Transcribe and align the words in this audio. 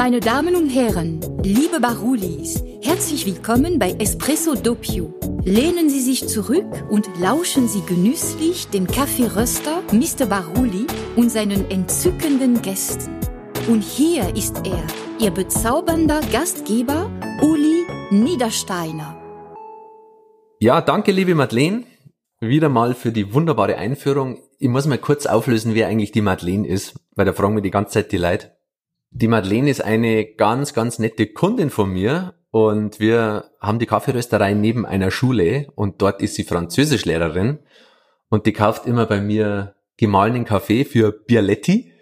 Meine 0.00 0.20
Damen 0.20 0.56
und 0.56 0.70
Herren, 0.70 1.20
liebe 1.44 1.78
Barulis, 1.78 2.64
herzlich 2.80 3.26
willkommen 3.26 3.78
bei 3.78 3.90
Espresso 3.98 4.54
Doppio. 4.54 5.12
Lehnen 5.44 5.90
Sie 5.90 6.00
sich 6.00 6.26
zurück 6.26 6.64
und 6.88 7.06
lauschen 7.20 7.68
Sie 7.68 7.82
genüsslich 7.82 8.68
dem 8.68 8.86
Kaffeeröster 8.86 9.82
Mr. 9.92 10.24
Baruli 10.24 10.86
und 11.16 11.30
seinen 11.30 11.70
entzückenden 11.70 12.62
Gästen. 12.62 13.10
Und 13.68 13.82
hier 13.82 14.34
ist 14.34 14.66
er, 14.66 14.82
Ihr 15.18 15.32
bezaubernder 15.32 16.22
Gastgeber 16.32 17.10
Uli 17.42 17.84
Niedersteiner. 18.10 19.20
Ja, 20.60 20.80
danke, 20.80 21.12
liebe 21.12 21.34
Madeleine, 21.34 21.84
wieder 22.40 22.70
mal 22.70 22.94
für 22.94 23.12
die 23.12 23.34
wunderbare 23.34 23.76
Einführung. 23.76 24.38
Ich 24.58 24.70
muss 24.70 24.86
mal 24.86 24.96
kurz 24.96 25.26
auflösen, 25.26 25.74
wer 25.74 25.88
eigentlich 25.88 26.12
die 26.12 26.22
Madeleine 26.22 26.66
ist, 26.66 26.98
weil 27.16 27.26
da 27.26 27.34
fragen 27.34 27.54
wir 27.54 27.62
die 27.62 27.70
ganze 27.70 27.92
Zeit 27.92 28.12
die 28.12 28.16
Leute. 28.16 28.52
Die 29.12 29.26
Madeleine 29.26 29.68
ist 29.68 29.82
eine 29.82 30.24
ganz, 30.24 30.72
ganz 30.72 31.00
nette 31.00 31.26
Kundin 31.26 31.70
von 31.70 31.92
mir 31.92 32.34
und 32.52 33.00
wir 33.00 33.50
haben 33.60 33.80
die 33.80 33.86
Kaffeerösterei 33.86 34.54
neben 34.54 34.86
einer 34.86 35.10
Schule 35.10 35.66
und 35.74 36.00
dort 36.00 36.22
ist 36.22 36.36
sie 36.36 36.44
Französischlehrerin 36.44 37.58
und 38.28 38.46
die 38.46 38.52
kauft 38.52 38.86
immer 38.86 39.06
bei 39.06 39.20
mir 39.20 39.74
gemahlenen 39.96 40.44
Kaffee 40.44 40.84
für 40.84 41.10
Bialetti. 41.10 41.92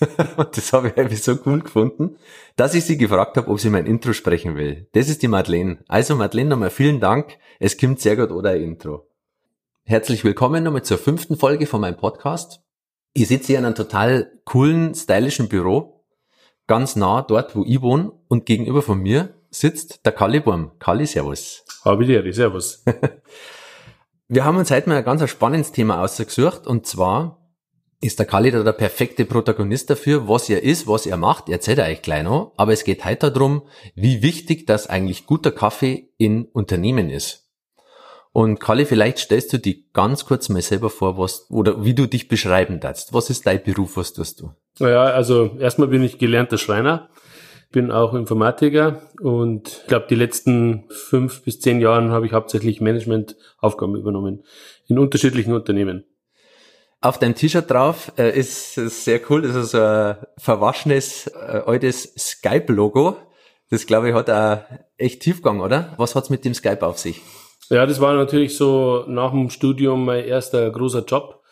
und 0.36 0.56
das 0.56 0.72
habe 0.72 0.88
ich 0.88 0.96
irgendwie 0.96 1.16
so 1.16 1.36
cool 1.44 1.60
gefunden, 1.60 2.16
dass 2.54 2.74
ich 2.74 2.84
sie 2.84 2.98
gefragt 2.98 3.36
habe, 3.36 3.50
ob 3.50 3.58
sie 3.58 3.68
mein 3.68 3.86
Intro 3.86 4.12
sprechen 4.12 4.54
will. 4.54 4.86
Das 4.92 5.08
ist 5.08 5.22
die 5.22 5.28
Madeleine. 5.28 5.78
Also 5.88 6.14
Madeleine, 6.14 6.50
nochmal 6.50 6.70
vielen 6.70 7.00
Dank. 7.00 7.36
Es 7.58 7.76
kommt 7.76 8.00
sehr 8.00 8.14
gut 8.14 8.30
oder 8.30 8.54
Intro. 8.54 9.08
Herzlich 9.82 10.22
willkommen 10.22 10.62
nochmal 10.62 10.84
zur 10.84 10.98
fünften 10.98 11.36
Folge 11.36 11.66
von 11.66 11.80
meinem 11.80 11.96
Podcast. 11.96 12.60
Ich 13.12 13.26
sitze 13.26 13.48
hier 13.48 13.58
in 13.58 13.64
einem 13.64 13.74
total 13.74 14.30
coolen, 14.44 14.94
stylischen 14.94 15.48
Büro 15.48 15.97
ganz 16.68 16.94
nah 16.94 17.22
dort, 17.22 17.56
wo 17.56 17.64
ich 17.66 17.82
wohne 17.82 18.12
und 18.28 18.46
gegenüber 18.46 18.82
von 18.82 19.00
mir 19.00 19.34
sitzt 19.50 20.06
der 20.06 20.12
Kalli 20.12 20.38
Burm. 20.38 20.70
Kalli, 20.78 21.06
servus. 21.06 21.64
Habe 21.84 22.04
dir, 22.06 22.32
servus. 22.32 22.84
Wir 24.28 24.44
haben 24.44 24.58
uns 24.58 24.70
heute 24.70 24.90
mal 24.90 24.98
ein 24.98 25.04
ganz 25.04 25.28
spannendes 25.28 25.72
Thema 25.72 26.02
ausgesucht 26.02 26.66
und 26.66 26.86
zwar 26.86 27.38
ist 28.00 28.18
der 28.18 28.26
Kalli 28.26 28.50
da 28.50 28.62
der 28.62 28.72
perfekte 28.72 29.24
Protagonist 29.24 29.88
dafür, 29.90 30.28
was 30.28 30.50
er 30.50 30.62
ist, 30.62 30.86
was 30.86 31.06
er 31.06 31.16
macht, 31.16 31.48
erzählt 31.48 31.78
er 31.78 31.86
euch 31.86 32.02
gleich 32.02 32.22
noch, 32.22 32.52
aber 32.56 32.72
es 32.72 32.84
geht 32.84 33.04
heute 33.04 33.32
darum, 33.32 33.62
wie 33.94 34.22
wichtig 34.22 34.66
das 34.66 34.86
eigentlich 34.86 35.26
guter 35.26 35.50
Kaffee 35.50 36.12
in 36.18 36.44
Unternehmen 36.44 37.10
ist. 37.10 37.47
Und 38.38 38.60
Kalle, 38.60 38.86
vielleicht 38.86 39.18
stellst 39.18 39.52
du 39.52 39.58
dich 39.58 39.92
ganz 39.92 40.24
kurz 40.24 40.48
mal 40.48 40.62
selber 40.62 40.90
vor, 40.90 41.18
was 41.18 41.50
oder 41.50 41.84
wie 41.84 41.92
du 41.92 42.06
dich 42.06 42.28
beschreiben 42.28 42.78
darfst. 42.78 43.12
Was 43.12 43.30
ist 43.30 43.48
dein 43.48 43.60
Beruf, 43.60 43.96
was 43.96 44.12
tust 44.12 44.40
du? 44.40 44.52
Naja, 44.78 45.06
also 45.06 45.56
erstmal 45.58 45.88
bin 45.88 46.04
ich 46.04 46.18
gelernter 46.18 46.56
Schreiner, 46.56 47.08
bin 47.72 47.90
auch 47.90 48.14
Informatiker 48.14 49.02
und 49.20 49.66
ich 49.66 49.86
glaube, 49.88 50.06
die 50.08 50.14
letzten 50.14 50.84
fünf 50.88 51.42
bis 51.42 51.58
zehn 51.58 51.80
Jahren 51.80 52.12
habe 52.12 52.26
ich 52.26 52.32
hauptsächlich 52.32 52.80
Managementaufgaben 52.80 53.96
übernommen 53.96 54.44
in 54.86 55.00
unterschiedlichen 55.00 55.52
Unternehmen. 55.52 56.04
Auf 57.00 57.18
deinem 57.18 57.34
T-Shirt 57.34 57.68
drauf 57.68 58.12
äh, 58.18 58.38
ist, 58.38 58.78
ist 58.78 59.02
sehr 59.02 59.20
cool, 59.30 59.42
das 59.42 59.56
ist 59.56 59.74
ein 59.74 60.14
verwaschenes, 60.36 61.26
äh, 61.26 61.62
altes 61.66 62.14
Skype-Logo. 62.16 63.16
Das 63.68 63.84
glaube 63.84 64.10
ich 64.10 64.14
hat 64.14 64.30
auch 64.30 64.62
echt 64.96 65.22
Tiefgang, 65.22 65.58
oder? 65.58 65.94
Was 65.96 66.14
hat's 66.14 66.30
mit 66.30 66.44
dem 66.44 66.54
Skype 66.54 66.86
auf 66.86 66.98
sich? 66.98 67.20
Ja, 67.70 67.84
das 67.84 68.00
war 68.00 68.14
natürlich 68.14 68.56
so 68.56 69.04
nach 69.08 69.30
dem 69.32 69.50
Studium 69.50 70.06
mein 70.06 70.24
erster 70.24 70.70
großer 70.70 71.04
Job. 71.04 71.42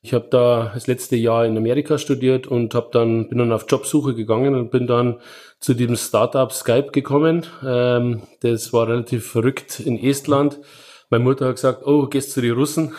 Ich 0.00 0.14
habe 0.14 0.28
da 0.30 0.70
das 0.72 0.86
letzte 0.86 1.16
Jahr 1.16 1.44
in 1.44 1.56
Amerika 1.56 1.98
studiert 1.98 2.46
und 2.46 2.72
hab 2.76 2.92
dann 2.92 3.28
bin 3.28 3.38
dann 3.38 3.50
auf 3.50 3.66
Jobsuche 3.68 4.14
gegangen 4.14 4.54
und 4.54 4.70
bin 4.70 4.86
dann 4.86 5.20
zu 5.58 5.74
diesem 5.74 5.96
Startup 5.96 6.52
Skype 6.52 6.92
gekommen. 6.92 7.46
Ähm, 7.66 8.22
das 8.42 8.72
war 8.72 8.86
relativ 8.86 9.26
verrückt 9.28 9.80
in 9.80 9.98
Estland. 9.98 10.60
Meine 11.10 11.24
Mutter 11.24 11.46
hat 11.46 11.56
gesagt, 11.56 11.84
oh, 11.84 12.06
gehst 12.06 12.30
zu 12.30 12.40
den 12.40 12.52
Russen. 12.52 12.94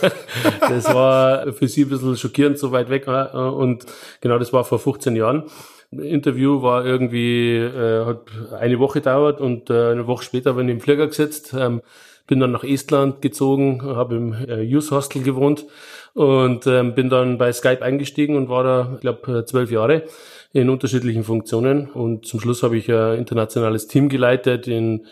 das 0.60 0.92
war 0.92 1.52
für 1.52 1.68
sie 1.68 1.82
ein 1.82 1.90
bisschen 1.90 2.16
schockierend, 2.16 2.58
so 2.58 2.72
weit 2.72 2.90
weg. 2.90 3.06
Äh, 3.06 3.36
und 3.36 3.86
genau, 4.20 4.38
das 4.40 4.52
war 4.52 4.64
vor 4.64 4.80
15 4.80 5.14
Jahren. 5.14 5.44
Interview 5.92 6.62
war 6.62 6.86
irgendwie, 6.86 7.56
äh, 7.56 8.04
hat 8.04 8.22
eine 8.58 8.78
Woche 8.78 9.00
dauert 9.00 9.40
und 9.40 9.70
äh, 9.70 9.90
eine 9.90 10.06
Woche 10.06 10.24
später 10.24 10.54
bin 10.54 10.68
ich 10.68 10.74
im 10.74 10.80
Flieger 10.80 11.06
gesetzt, 11.06 11.54
ähm, 11.58 11.82
bin 12.26 12.40
dann 12.40 12.52
nach 12.52 12.64
Estland 12.64 13.20
gezogen, 13.20 13.82
habe 13.82 14.16
im 14.16 14.32
äh, 14.32 14.62
Youth 14.62 14.90
Hostel 14.90 15.22
gewohnt 15.22 15.66
und 16.14 16.66
ähm, 16.66 16.94
bin 16.94 17.10
dann 17.10 17.36
bei 17.36 17.52
Skype 17.52 17.82
eingestiegen 17.82 18.36
und 18.36 18.48
war 18.48 18.64
da, 18.64 18.90
ich 18.94 19.00
glaube, 19.00 19.44
zwölf 19.44 19.70
Jahre 19.70 20.04
in 20.52 20.68
unterschiedlichen 20.68 21.24
Funktionen. 21.24 21.90
Und 21.90 22.26
zum 22.26 22.40
Schluss 22.40 22.62
habe 22.62 22.76
ich 22.76 22.90
ein 22.90 23.18
internationales 23.18 23.86
Team 23.86 24.08
geleitet 24.08 24.68
in 24.68 25.06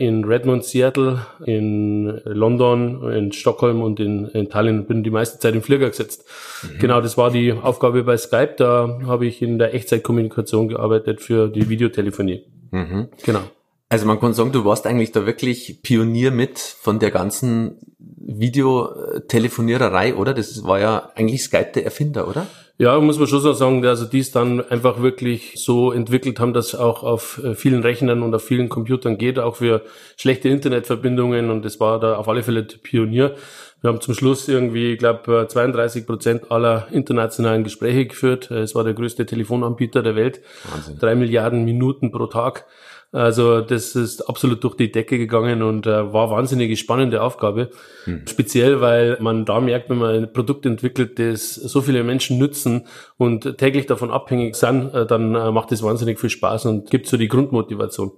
in 0.00 0.24
Redmond, 0.24 0.64
Seattle, 0.64 1.26
in 1.44 2.22
London, 2.24 3.12
in 3.12 3.32
Stockholm 3.32 3.82
und 3.82 4.00
in, 4.00 4.24
in 4.28 4.48
Tallinn. 4.48 4.86
Bin 4.86 5.02
die 5.02 5.10
meiste 5.10 5.38
Zeit 5.38 5.54
im 5.54 5.60
Flieger 5.60 5.90
gesetzt. 5.90 6.24
Mhm. 6.62 6.78
Genau, 6.78 7.02
das 7.02 7.18
war 7.18 7.30
die 7.30 7.52
Aufgabe 7.52 8.02
bei 8.02 8.16
Skype. 8.16 8.54
Da 8.56 8.98
habe 9.04 9.26
ich 9.26 9.42
in 9.42 9.58
der 9.58 9.74
Echtzeitkommunikation 9.74 10.68
gearbeitet 10.68 11.20
für 11.20 11.48
die 11.48 11.68
Videotelefonie. 11.68 12.44
Mhm. 12.70 13.08
Genau. 13.22 13.42
Also 13.90 14.06
man 14.06 14.18
kann 14.20 14.32
sagen, 14.34 14.52
du 14.52 14.64
warst 14.64 14.86
eigentlich 14.86 15.10
da 15.10 15.26
wirklich 15.26 15.80
Pionier 15.82 16.30
mit 16.30 16.60
von 16.60 17.00
der 17.00 17.10
ganzen 17.10 17.76
Videotelefoniererei, 17.98 20.14
oder? 20.14 20.32
Das 20.32 20.62
war 20.62 20.78
ja 20.78 21.10
eigentlich 21.16 21.42
Skype 21.42 21.72
der 21.74 21.86
Erfinder, 21.86 22.28
oder? 22.28 22.46
Ja, 22.78 23.00
muss 23.00 23.18
man 23.18 23.26
schon 23.26 23.40
so 23.40 23.52
sagen, 23.52 23.84
also 23.84 24.04
die 24.06 24.20
es 24.20 24.30
dann 24.30 24.60
einfach 24.70 25.02
wirklich 25.02 25.54
so 25.56 25.90
entwickelt 25.90 26.38
haben, 26.38 26.52
dass 26.54 26.76
auch 26.76 27.02
auf 27.02 27.42
äh, 27.42 27.56
vielen 27.56 27.82
Rechnern 27.82 28.22
und 28.22 28.32
auf 28.32 28.44
vielen 28.44 28.68
Computern 28.68 29.18
geht, 29.18 29.40
auch 29.40 29.56
für 29.56 29.82
schlechte 30.16 30.48
Internetverbindungen 30.48 31.50
und 31.50 31.64
das 31.64 31.80
war 31.80 31.98
da 31.98 32.14
auf 32.14 32.28
alle 32.28 32.44
Fälle 32.44 32.62
der 32.62 32.78
Pionier. 32.78 33.34
Wir 33.82 33.88
haben 33.88 34.00
zum 34.00 34.14
Schluss 34.14 34.46
irgendwie, 34.46 34.92
ich 34.92 34.98
glaube, 34.98 35.46
32 35.48 36.06
Prozent 36.06 36.52
aller 36.52 36.86
internationalen 36.92 37.64
Gespräche 37.64 38.06
geführt. 38.06 38.50
Es 38.50 38.74
war 38.74 38.84
der 38.84 38.92
größte 38.94 39.26
Telefonanbieter 39.26 40.02
der 40.02 40.16
Welt. 40.16 40.40
Wahnsinn. 40.70 40.98
Drei 40.98 41.14
Milliarden 41.16 41.64
Minuten 41.64 42.12
pro 42.12 42.26
Tag. 42.26 42.66
Also 43.12 43.60
das 43.60 43.96
ist 43.96 44.28
absolut 44.28 44.62
durch 44.62 44.76
die 44.76 44.92
Decke 44.92 45.18
gegangen 45.18 45.62
und 45.62 45.84
äh, 45.86 46.12
war 46.12 46.30
wahnsinnige 46.30 46.76
spannende 46.76 47.22
Aufgabe. 47.22 47.70
Hm. 48.04 48.22
Speziell, 48.28 48.80
weil 48.80 49.16
man 49.20 49.44
da 49.44 49.60
merkt, 49.60 49.90
wenn 49.90 49.98
man 49.98 50.14
ein 50.14 50.32
Produkt 50.32 50.64
entwickelt, 50.64 51.18
das 51.18 51.56
so 51.56 51.82
viele 51.82 52.04
Menschen 52.04 52.38
nützen 52.38 52.86
und 53.16 53.58
täglich 53.58 53.86
davon 53.86 54.12
abhängig 54.12 54.54
sind, 54.54 54.94
äh, 54.94 55.06
dann 55.06 55.34
äh, 55.34 55.50
macht 55.50 55.72
es 55.72 55.82
wahnsinnig 55.82 56.20
viel 56.20 56.30
Spaß 56.30 56.66
und 56.66 56.88
gibt 56.88 57.08
so 57.08 57.16
die 57.16 57.26
Grundmotivation, 57.26 58.12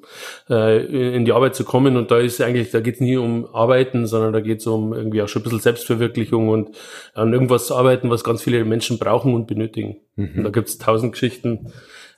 äh, 0.51 1.15
in 1.17 1.25
die 1.25 1.33
Arbeit 1.33 1.55
zu 1.55 1.65
kommen. 1.65 1.97
Und 1.97 2.11
da 2.11 2.19
ist 2.19 2.43
eigentlich, 2.43 2.71
da 2.71 2.81
geht 2.81 2.97
es 2.97 3.01
nie 3.01 3.17
um 3.17 3.47
Arbeiten, 3.55 4.07
sondern 4.07 4.35
da 4.35 4.41
geht 4.41 4.61
es 4.61 4.67
um 4.67 4.93
irgendwie 4.93 5.23
auch 5.23 5.29
schon 5.29 5.41
ein 5.41 5.45
bisschen 5.45 5.61
Selbstverwirklichung 5.61 6.51
und 6.51 6.69
an 7.15 7.33
irgendwas 7.33 7.67
zu 7.69 7.77
arbeiten, 7.77 8.11
was 8.11 8.25
ganz 8.25 8.43
viele 8.43 8.63
Menschen 8.67 8.99
brauchen 8.99 9.33
und 9.33 9.47
benötigen. 9.47 10.01
Mhm. 10.17 10.33
Und 10.37 10.45
da 10.45 10.51
gibt 10.51 10.69
es 10.69 10.77
tausend 10.77 11.13
Geschichten 11.13 11.73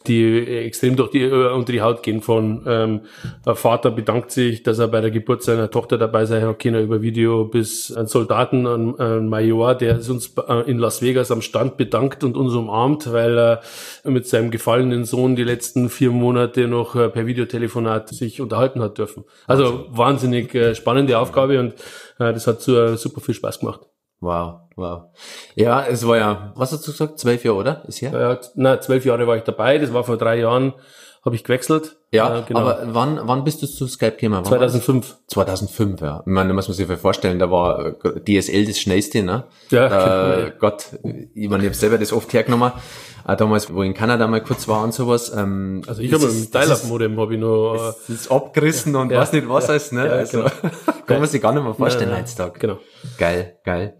die 0.06 0.46
extrem 0.46 0.96
durch 0.96 1.10
die, 1.10 1.22
äh, 1.22 1.52
unter 1.52 1.72
die 1.72 1.80
Haut 1.80 2.02
gehen 2.02 2.20
von 2.20 2.62
ähm, 2.66 3.00
der 3.44 3.54
Vater 3.54 3.90
bedankt 3.90 4.30
sich, 4.30 4.62
dass 4.62 4.78
er 4.78 4.88
bei 4.88 5.00
der 5.00 5.10
Geburt 5.10 5.42
seiner 5.42 5.70
Tochter 5.70 5.98
dabei 5.98 6.26
sein 6.26 6.42
hat, 6.42 6.58
Kinder 6.58 6.80
über 6.80 7.02
Video, 7.02 7.44
bis 7.46 7.90
ein 7.92 8.06
Soldaten, 8.06 8.66
ein, 8.66 8.98
ein 8.98 9.28
Major, 9.28 9.74
der 9.74 9.96
uns 9.96 10.34
äh, 10.48 10.70
in 10.70 10.78
Las 10.78 11.00
Vegas 11.00 11.30
am 11.30 11.40
Stand 11.40 11.76
bedankt 11.76 12.22
und 12.24 12.36
uns 12.36 12.54
umarmt, 12.54 13.12
weil 13.12 13.38
er 13.38 13.60
mit 14.04 14.26
seinem 14.26 14.50
gefallenen 14.50 15.04
Sohn 15.04 15.36
die 15.36 15.44
letzten 15.44 15.88
vier 15.88 16.10
Monate 16.10 16.68
noch 16.68 16.94
äh, 16.96 17.08
per 17.08 17.26
Videotelefonat 17.26 18.10
sich 18.10 18.40
unterhalten 18.40 18.82
hat 18.82 18.98
dürfen. 18.98 19.24
Also 19.46 19.86
wahnsinnig 19.90 20.54
äh, 20.54 20.74
spannende 20.74 21.18
Aufgabe 21.18 21.58
und 21.58 21.72
äh, 22.18 22.32
das 22.32 22.46
hat 22.46 22.60
so, 22.60 22.96
super 22.96 23.20
viel 23.20 23.34
Spaß 23.34 23.60
gemacht. 23.60 23.80
Wow, 24.24 24.60
wow. 24.76 25.02
Ja, 25.54 25.84
es 25.84 26.06
war 26.06 26.16
ja, 26.16 26.52
was 26.56 26.72
hast 26.72 26.86
du 26.86 26.92
gesagt, 26.92 27.18
zwölf 27.18 27.44
Jahre, 27.44 27.58
oder? 27.58 27.84
Ist 27.86 28.00
ja? 28.00 28.38
na, 28.54 28.80
zwölf 28.80 29.04
Jahre 29.04 29.26
war 29.26 29.36
ich 29.36 29.42
dabei, 29.42 29.76
das 29.76 29.92
war 29.92 30.02
vor 30.02 30.16
drei 30.16 30.38
Jahren, 30.38 30.72
habe 31.24 31.36
ich 31.36 31.44
gewechselt. 31.44 31.96
Ja, 32.12 32.40
äh, 32.40 32.42
genau. 32.46 32.60
aber 32.60 32.82
wann, 32.94 33.20
wann 33.22 33.44
bist 33.44 33.62
du 33.62 33.66
zu 33.66 33.86
Skype 33.86 34.12
gekommen? 34.12 34.44
Wann 34.44 34.44
2005. 34.44 35.16
2005, 35.26 36.00
ja. 36.02 36.20
Ich 36.20 36.26
meine, 36.26 36.48
da 36.48 36.54
muss 36.54 36.68
man 36.68 36.76
sich 36.76 36.86
vorstellen, 36.98 37.38
da 37.38 37.50
war 37.50 37.94
äh, 38.04 38.20
DSL 38.20 38.66
das 38.66 38.78
schnellste, 38.78 39.22
ne? 39.22 39.44
Ja. 39.70 39.86
Äh, 39.86 40.44
genau. 40.44 40.56
Gott, 40.60 40.86
ich 41.34 41.48
meine, 41.48 41.62
ich 41.62 41.68
habe 41.68 41.76
selber 41.76 41.96
das 41.96 42.12
oft 42.12 42.32
hergenommen. 42.32 42.72
Auch 43.24 43.36
damals, 43.36 43.72
wo 43.72 43.82
ich 43.82 43.88
in 43.88 43.94
Kanada 43.94 44.26
mal 44.26 44.42
kurz 44.42 44.68
war 44.68 44.84
und 44.84 44.92
sowas. 44.92 45.32
Ähm, 45.34 45.82
also 45.86 46.02
ich 46.02 46.12
habe 46.12 46.26
im 46.26 46.50
Dial-Up-Modem 46.50 47.18
habe 47.18 47.34
ich 47.34 47.40
noch... 47.40 47.94
Äh, 48.08 48.12
ist, 48.12 48.30
abgerissen 48.30 48.94
und 48.94 49.10
ja, 49.10 49.20
weiß 49.20 49.32
nicht 49.32 49.48
was 49.48 49.64
ja, 49.64 49.70
alles, 49.70 49.92
ne? 49.92 50.06
Ja, 50.06 50.12
also, 50.12 50.38
genau. 50.42 50.50
kann 51.06 51.20
man 51.20 51.28
sich 51.28 51.40
gar 51.40 51.54
nicht 51.54 51.64
mehr 51.64 51.74
vorstellen 51.74 52.10
ja, 52.10 52.18
heutzutage. 52.18 52.58
Genau. 52.58 52.78
Geil, 53.16 53.56
geil. 53.64 53.96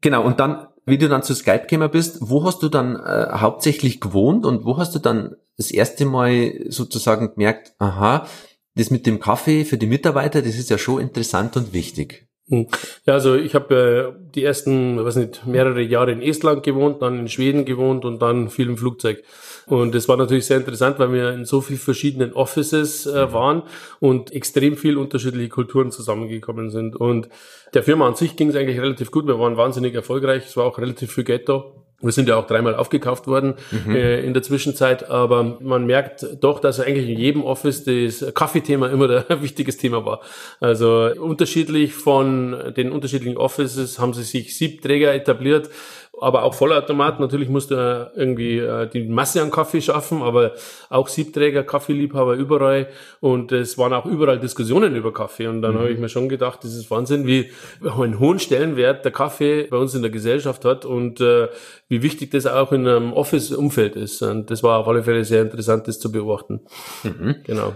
Genau, 0.00 0.22
und 0.22 0.38
dann, 0.38 0.68
wie 0.86 0.98
du 0.98 1.08
dann 1.08 1.24
zu 1.24 1.34
Skype 1.34 1.66
gekommen 1.66 1.90
bist, 1.90 2.18
wo 2.20 2.44
hast 2.44 2.62
du 2.62 2.68
dann 2.68 2.94
äh, 2.94 3.26
hauptsächlich 3.32 4.00
gewohnt 4.00 4.46
und 4.46 4.64
wo 4.64 4.78
hast 4.78 4.94
du 4.94 5.00
dann 5.00 5.34
das 5.56 5.70
erste 5.70 6.04
Mal 6.04 6.66
sozusagen 6.68 7.34
gemerkt, 7.34 7.74
aha, 7.78 8.26
das 8.74 8.90
mit 8.90 9.06
dem 9.06 9.20
Kaffee 9.20 9.64
für 9.64 9.78
die 9.78 9.86
Mitarbeiter, 9.86 10.42
das 10.42 10.56
ist 10.56 10.70
ja 10.70 10.78
schon 10.78 11.00
interessant 11.00 11.56
und 11.56 11.72
wichtig. 11.72 12.26
Hm. 12.48 12.66
Ja, 13.06 13.14
also 13.14 13.36
ich 13.36 13.54
habe 13.54 14.14
äh, 14.18 14.32
die 14.34 14.44
ersten, 14.44 15.02
weiß 15.02 15.16
nicht, 15.16 15.46
mehrere 15.46 15.80
Jahre 15.80 16.12
in 16.12 16.20
Estland 16.20 16.62
gewohnt, 16.62 17.00
dann 17.00 17.18
in 17.20 17.28
Schweden 17.28 17.64
gewohnt 17.64 18.04
und 18.04 18.20
dann 18.20 18.50
viel 18.50 18.68
im 18.68 18.76
Flugzeug. 18.76 19.22
Und 19.66 19.94
das 19.94 20.08
war 20.08 20.18
natürlich 20.18 20.44
sehr 20.44 20.58
interessant, 20.58 20.98
weil 20.98 21.10
wir 21.12 21.30
in 21.30 21.46
so 21.46 21.62
vielen 21.62 21.78
verschiedenen 21.78 22.34
Offices 22.34 23.06
äh, 23.06 23.32
waren 23.32 23.62
und 23.98 24.30
extrem 24.32 24.76
viel 24.76 24.98
unterschiedliche 24.98 25.48
Kulturen 25.48 25.90
zusammengekommen 25.90 26.68
sind. 26.70 26.96
Und 26.96 27.30
der 27.72 27.82
Firma 27.82 28.06
an 28.06 28.14
sich 28.14 28.36
ging 28.36 28.50
es 28.50 28.56
eigentlich 28.56 28.80
relativ 28.80 29.10
gut. 29.10 29.26
Wir 29.26 29.38
waren 29.38 29.56
wahnsinnig 29.56 29.94
erfolgreich. 29.94 30.44
Es 30.46 30.56
war 30.58 30.66
auch 30.66 30.78
relativ 30.78 31.14
viel 31.14 31.24
Ghetto. 31.24 31.83
Wir 32.04 32.12
sind 32.12 32.28
ja 32.28 32.36
auch 32.36 32.46
dreimal 32.46 32.74
aufgekauft 32.74 33.26
worden 33.26 33.54
mhm. 33.70 33.94
äh, 33.94 34.20
in 34.20 34.34
der 34.34 34.42
Zwischenzeit, 34.42 35.10
aber 35.10 35.58
man 35.60 35.86
merkt 35.86 36.26
doch, 36.40 36.60
dass 36.60 36.80
eigentlich 36.80 37.08
in 37.08 37.18
jedem 37.18 37.42
Office 37.44 37.84
das 37.84 38.24
Kaffeethema 38.34 38.88
immer 38.88 39.08
der 39.08 39.24
wichtiges 39.42 39.76
Thema 39.76 40.04
war. 40.04 40.20
Also 40.60 41.10
unterschiedlich 41.18 41.94
von 41.94 42.74
den 42.76 42.92
unterschiedlichen 42.92 43.36
Offices 43.36 43.98
haben 43.98 44.14
sie 44.14 44.22
sich 44.22 44.56
Siebträger 44.56 45.14
etabliert, 45.14 45.70
aber 46.20 46.44
auch 46.44 46.54
Vollautomat. 46.54 47.20
Natürlich 47.20 47.48
musste 47.48 47.74
er 47.76 48.12
irgendwie 48.14 48.58
äh, 48.58 48.88
die 48.88 49.04
Masse 49.08 49.42
an 49.42 49.50
Kaffee 49.50 49.80
schaffen, 49.80 50.22
aber 50.22 50.52
auch 50.90 51.08
Siebträger, 51.08 51.62
Kaffeeliebhaber 51.62 52.34
überall. 52.34 52.88
Und 53.20 53.52
es 53.52 53.78
waren 53.78 53.92
auch 53.92 54.06
überall 54.06 54.38
Diskussionen 54.38 54.94
über 54.96 55.12
Kaffee. 55.12 55.46
Und 55.46 55.62
dann 55.62 55.74
mhm. 55.74 55.78
habe 55.78 55.90
ich 55.90 55.98
mir 55.98 56.08
schon 56.08 56.28
gedacht, 56.28 56.64
das 56.64 56.74
ist 56.74 56.90
Wahnsinn, 56.90 57.26
wie 57.26 57.50
einen 57.82 58.18
hohen 58.18 58.38
Stellenwert 58.38 59.04
der 59.04 59.12
Kaffee 59.12 59.64
bei 59.64 59.76
uns 59.76 59.94
in 59.94 60.02
der 60.02 60.10
Gesellschaft 60.10 60.64
hat 60.64 60.84
und 60.84 61.20
äh, 61.20 61.48
wie 61.88 62.02
wichtig 62.02 62.30
das 62.30 62.46
auch 62.46 62.72
in 62.72 62.86
einem 62.86 63.12
Office-Umfeld 63.12 63.96
ist. 63.96 64.22
Und 64.22 64.50
das 64.50 64.62
war 64.62 64.78
auf 64.78 64.88
alle 64.88 65.02
Fälle 65.02 65.24
sehr 65.24 65.42
interessant, 65.42 65.88
das 65.88 65.98
zu 65.98 66.10
beobachten. 66.10 66.60
Mhm. 67.02 67.36
Genau. 67.44 67.74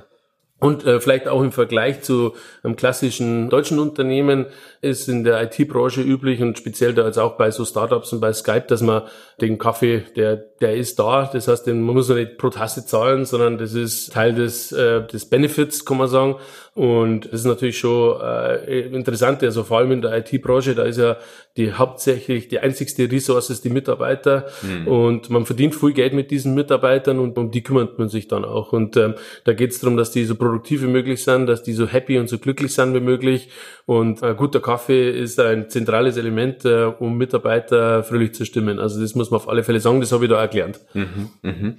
Und 0.60 0.84
äh, 0.84 0.98
vielleicht 1.00 1.28
auch 1.28 1.40
im 1.40 1.52
Vergleich 1.52 2.02
zu 2.02 2.34
einem 2.64 2.74
klassischen 2.74 3.48
deutschen 3.48 3.78
Unternehmen 3.78 4.46
ist 4.80 5.08
in 5.08 5.22
der 5.22 5.40
IT-Branche 5.42 6.02
üblich 6.02 6.42
und 6.42 6.58
speziell 6.58 6.94
da 6.94 7.06
jetzt 7.06 7.18
auch 7.18 7.36
bei 7.36 7.52
so 7.52 7.64
Startups 7.64 8.12
und 8.12 8.20
bei 8.20 8.32
Skype, 8.32 8.66
dass 8.66 8.80
man 8.80 9.02
den 9.40 9.58
Kaffee, 9.58 10.02
der, 10.16 10.36
der 10.36 10.74
ist 10.74 10.98
da. 10.98 11.30
Das 11.32 11.46
heißt, 11.46 11.66
den, 11.66 11.82
man 11.82 11.94
muss 11.94 12.08
ja 12.08 12.16
nicht 12.16 12.38
pro 12.38 12.50
Tasse 12.50 12.84
zahlen, 12.84 13.24
sondern 13.24 13.58
das 13.58 13.74
ist 13.74 14.12
Teil 14.12 14.34
des, 14.34 14.72
äh, 14.72 15.06
des 15.06 15.26
Benefits, 15.26 15.84
kann 15.84 15.98
man 15.98 16.08
sagen. 16.08 16.36
Und 16.74 17.26
das 17.26 17.40
ist 17.40 17.46
natürlich 17.46 17.78
schon 17.78 18.20
äh, 18.20 18.80
interessant, 18.88 19.42
also 19.42 19.64
vor 19.64 19.78
allem 19.78 19.92
in 19.92 20.02
der 20.02 20.16
IT-Branche, 20.18 20.74
da 20.76 20.84
ist 20.84 20.98
ja 20.98 21.16
die 21.56 21.72
hauptsächlich 21.72 22.46
die 22.46 22.60
einzigste 22.60 23.10
Ressource 23.10 23.50
ist 23.50 23.64
die 23.64 23.70
Mitarbeiter 23.70 24.46
mhm. 24.62 24.86
und 24.86 25.30
man 25.30 25.44
verdient 25.44 25.74
viel 25.74 25.92
Geld 25.92 26.12
mit 26.12 26.30
diesen 26.30 26.54
Mitarbeitern 26.54 27.18
und 27.18 27.36
um 27.36 27.50
die 27.50 27.64
kümmert 27.64 27.98
man 27.98 28.08
sich 28.08 28.28
dann 28.28 28.44
auch. 28.44 28.72
Und 28.72 28.96
ähm, 28.96 29.14
da 29.42 29.54
geht 29.54 29.72
es 29.72 29.80
darum, 29.80 29.96
dass 29.96 30.12
die 30.12 30.24
so 30.24 30.36
produktiv 30.48 30.82
wie 30.82 30.86
möglich 30.86 31.22
sind, 31.22 31.46
dass 31.46 31.62
die 31.62 31.74
so 31.74 31.86
happy 31.86 32.18
und 32.18 32.28
so 32.28 32.38
glücklich 32.38 32.72
sind 32.72 32.94
wie 32.94 33.00
möglich. 33.00 33.50
Und 33.86 34.22
äh, 34.22 34.34
guter 34.34 34.60
Kaffee 34.60 35.10
ist 35.10 35.38
ein 35.38 35.68
zentrales 35.68 36.16
Element, 36.16 36.64
äh, 36.64 36.84
um 36.84 37.18
Mitarbeiter 37.18 38.02
fröhlich 38.02 38.34
zu 38.34 38.44
stimmen. 38.44 38.78
Also 38.78 39.00
das 39.00 39.14
muss 39.14 39.30
man 39.30 39.40
auf 39.40 39.48
alle 39.48 39.62
Fälle 39.62 39.80
sagen, 39.80 40.00
das 40.00 40.12
habe 40.12 40.24
ich 40.24 40.30
da 40.30 40.40
erklärt. 40.40 40.80
Mhm, 40.94 41.30
mh 41.42 41.74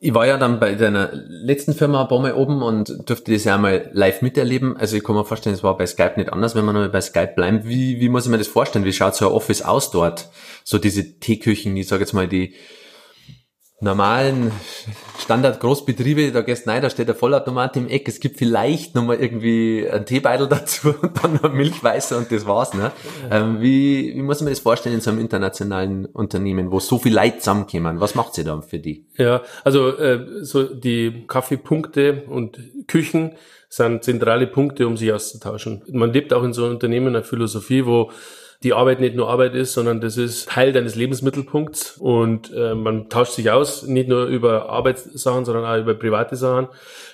ich 0.00 0.14
war 0.14 0.26
ja 0.26 0.38
dann 0.38 0.60
bei 0.60 0.74
deiner 0.74 1.10
letzten 1.12 1.74
Firma 1.74 2.02
ein 2.02 2.08
paar 2.08 2.20
Mal 2.20 2.34
oben 2.34 2.62
und 2.62 3.08
durfte 3.08 3.32
das 3.32 3.44
ja 3.44 3.58
mal 3.58 3.90
live 3.92 4.22
miterleben. 4.22 4.76
Also 4.76 4.96
ich 4.96 5.02
kann 5.02 5.16
mir 5.16 5.24
vorstellen, 5.24 5.54
es 5.54 5.64
war 5.64 5.76
bei 5.76 5.86
Skype 5.86 6.14
nicht 6.16 6.32
anders, 6.32 6.54
wenn 6.54 6.64
man 6.64 6.74
noch 6.76 6.88
bei 6.88 7.00
Skype 7.00 7.32
bleibt. 7.34 7.66
Wie, 7.66 7.98
wie 7.98 8.08
muss 8.08 8.24
ich 8.24 8.30
mir 8.30 8.38
das 8.38 8.46
vorstellen? 8.46 8.84
Wie 8.84 8.92
schaut 8.92 9.16
so 9.16 9.26
ein 9.26 9.32
Office 9.32 9.62
aus 9.62 9.90
dort? 9.90 10.28
So 10.64 10.78
diese 10.78 11.18
Teeküchen, 11.18 11.76
ich 11.76 11.88
sage 11.88 12.02
jetzt 12.02 12.12
mal 12.12 12.28
die 12.28 12.54
normalen 13.80 14.52
Standard-Großbetriebe, 15.18 16.32
da 16.32 16.40
gehst 16.40 16.66
du 16.66 16.70
rein, 16.70 16.80
da 16.80 16.88
steht 16.88 17.08
der 17.08 17.14
Vollautomat 17.14 17.76
im 17.76 17.88
Eck, 17.88 18.08
es 18.08 18.20
gibt 18.20 18.38
vielleicht 18.38 18.94
nochmal 18.94 19.20
irgendwie 19.20 19.86
einen 19.90 20.06
Teebeutel 20.06 20.46
dazu 20.50 20.94
und 21.00 21.22
dann 21.22 21.38
noch 21.42 21.52
Milchweißer 21.52 22.16
und 22.16 22.32
das 22.32 22.46
war's. 22.46 22.72
Ne? 22.72 22.90
Ähm, 23.30 23.60
wie, 23.60 24.14
wie 24.14 24.22
muss 24.22 24.40
man 24.40 24.50
das 24.50 24.60
vorstellen 24.60 24.94
in 24.94 25.00
so 25.02 25.10
einem 25.10 25.20
internationalen 25.20 26.06
Unternehmen, 26.06 26.70
wo 26.70 26.80
so 26.80 26.98
viel 26.98 27.14
Leute 27.14 27.38
zusammenkommen? 27.38 28.00
Was 28.00 28.14
macht 28.14 28.34
sie 28.34 28.44
dann 28.44 28.62
für 28.62 28.78
die? 28.78 29.06
Ja, 29.16 29.42
also 29.62 29.96
äh, 29.98 30.42
so 30.42 30.62
die 30.62 31.26
Kaffeepunkte 31.26 32.24
und 32.28 32.58
Küchen 32.86 33.32
sind 33.68 34.04
zentrale 34.04 34.46
Punkte, 34.46 34.86
um 34.86 34.96
sich 34.96 35.12
auszutauschen. 35.12 35.82
Man 35.88 36.12
lebt 36.12 36.32
auch 36.32 36.44
in 36.44 36.54
so 36.54 36.64
einem 36.64 36.74
Unternehmen 36.74 37.08
eine 37.08 37.22
Philosophie, 37.22 37.84
wo 37.84 38.10
die 38.62 38.72
Arbeit 38.72 39.00
nicht 39.00 39.14
nur 39.14 39.28
Arbeit 39.28 39.54
ist, 39.54 39.74
sondern 39.74 40.00
das 40.00 40.16
ist 40.16 40.48
Teil 40.48 40.72
deines 40.72 40.94
Lebensmittelpunkts 40.94 41.98
und 41.98 42.52
äh, 42.54 42.74
man 42.74 43.08
tauscht 43.08 43.32
sich 43.32 43.50
aus, 43.50 43.86
nicht 43.86 44.08
nur 44.08 44.26
über 44.26 44.70
Arbeitssachen, 44.70 45.44
sondern 45.44 45.64
auch 45.64 45.78
über 45.80 45.94
private 45.94 46.36
Sachen. 46.36 46.68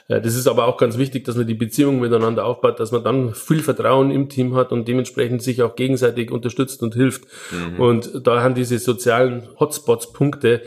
Äh, 0.09 0.21
das 0.21 0.37
ist 0.37 0.47
aber 0.47 0.67
auch 0.67 0.77
ganz 0.77 0.99
wichtig, 0.99 1.25
dass 1.25 1.37
man 1.37 1.47
die 1.47 1.55
Beziehung 1.55 2.01
miteinander 2.01 2.45
aufbaut, 2.45 2.79
dass 2.79 2.93
man 2.93 3.03
dann 3.03 3.35
viel 3.35 3.61
Vertrauen 3.61 4.13
im 4.13 4.29
Team 4.29 4.55
hat 4.55 4.71
und 4.71 4.87
dementsprechend 4.87 5.43
sich 5.43 5.63
auch 5.63 5.75
gegenseitig 5.75 6.31
unterstützt 6.31 6.83
und 6.83 6.95
hilft. 6.95 7.25
Mhm. 7.51 7.81
Und 7.81 8.27
da 8.27 8.41
haben 8.43 8.55
diese 8.55 8.79
sozialen 8.79 9.49
Hotspots-Punkte 9.59 10.63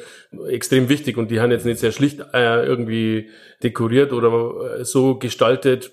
extrem 0.50 0.90
wichtig 0.90 1.18
und 1.18 1.32
die 1.32 1.40
haben 1.40 1.52
jetzt 1.52 1.66
nicht 1.66 1.80
sehr 1.80 1.94
schlicht 1.94 2.20
äh, 2.34 2.66
irgendwie 2.66 3.30
dekoriert 3.64 4.12
oder 4.12 4.80
äh, 4.80 4.86
so 4.86 5.16
gestaltet, 5.16 5.92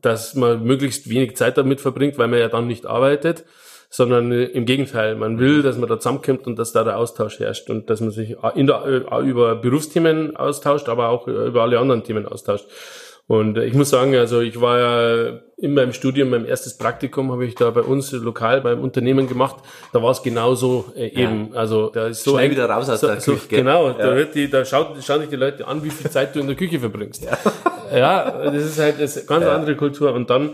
dass 0.00 0.34
man 0.34 0.64
möglichst 0.64 1.10
wenig 1.10 1.36
Zeit 1.36 1.58
damit 1.58 1.82
verbringt, 1.82 2.16
weil 2.16 2.28
man 2.28 2.38
ja 2.38 2.48
dann 2.48 2.66
nicht 2.66 2.86
arbeitet 2.86 3.44
sondern 3.92 4.32
äh, 4.32 4.44
im 4.44 4.64
Gegenteil, 4.64 5.14
man 5.16 5.38
will, 5.38 5.62
dass 5.62 5.76
man 5.76 5.88
da 5.88 6.00
zusammenkommt 6.00 6.46
und 6.46 6.58
dass 6.58 6.72
da 6.72 6.82
der 6.82 6.96
Austausch 6.96 7.38
herrscht 7.38 7.68
und 7.68 7.90
dass 7.90 8.00
man 8.00 8.10
sich 8.10 8.36
in 8.54 8.66
der, 8.66 8.84
äh, 8.86 9.28
über 9.28 9.54
Berufsthemen 9.54 10.34
austauscht, 10.34 10.88
aber 10.88 11.10
auch 11.10 11.28
über 11.28 11.62
alle 11.62 11.78
anderen 11.78 12.02
Themen 12.02 12.26
austauscht. 12.26 12.64
Und 13.32 13.56
ich 13.56 13.72
muss 13.72 13.88
sagen, 13.88 14.14
also 14.14 14.42
ich 14.42 14.60
war 14.60 14.78
ja 14.78 15.38
in 15.56 15.72
meinem 15.72 15.94
Studium, 15.94 16.28
mein 16.28 16.44
erstes 16.44 16.76
Praktikum 16.76 17.32
habe 17.32 17.46
ich 17.46 17.54
da 17.54 17.70
bei 17.70 17.80
uns 17.80 18.12
lokal 18.12 18.60
beim 18.60 18.78
Unternehmen 18.80 19.26
gemacht. 19.26 19.56
Da 19.94 20.02
war 20.02 20.10
es 20.10 20.22
genauso 20.22 20.92
äh, 20.94 21.06
eben. 21.06 21.48
Ja. 21.50 21.60
Also 21.60 21.88
da 21.88 22.08
ist 22.08 22.24
so 22.24 22.32
schnell 22.32 22.44
ein, 22.44 22.50
wieder 22.50 22.68
raus 22.68 22.90
aus 22.90 23.00
so, 23.00 23.06
der 23.06 23.16
Küche. 23.16 23.38
So, 23.38 23.46
genau, 23.48 23.88
ja. 23.88 23.94
da 23.94 24.16
wird 24.16 24.34
die, 24.34 24.50
da 24.50 24.66
schaut, 24.66 25.02
schauen 25.02 25.20
sich 25.20 25.30
die 25.30 25.36
Leute 25.36 25.66
an, 25.66 25.82
wie 25.82 25.88
viel 25.88 26.10
Zeit 26.10 26.36
du 26.36 26.40
in 26.40 26.46
der 26.46 26.56
Küche 26.56 26.78
verbringst. 26.78 27.24
Ja, 27.24 27.96
ja 27.96 28.50
das 28.50 28.64
ist 28.64 28.78
halt 28.78 28.96
eine 28.96 29.24
ganz 29.26 29.46
andere 29.46 29.76
Kultur. 29.76 30.12
Und 30.12 30.28
dann 30.28 30.50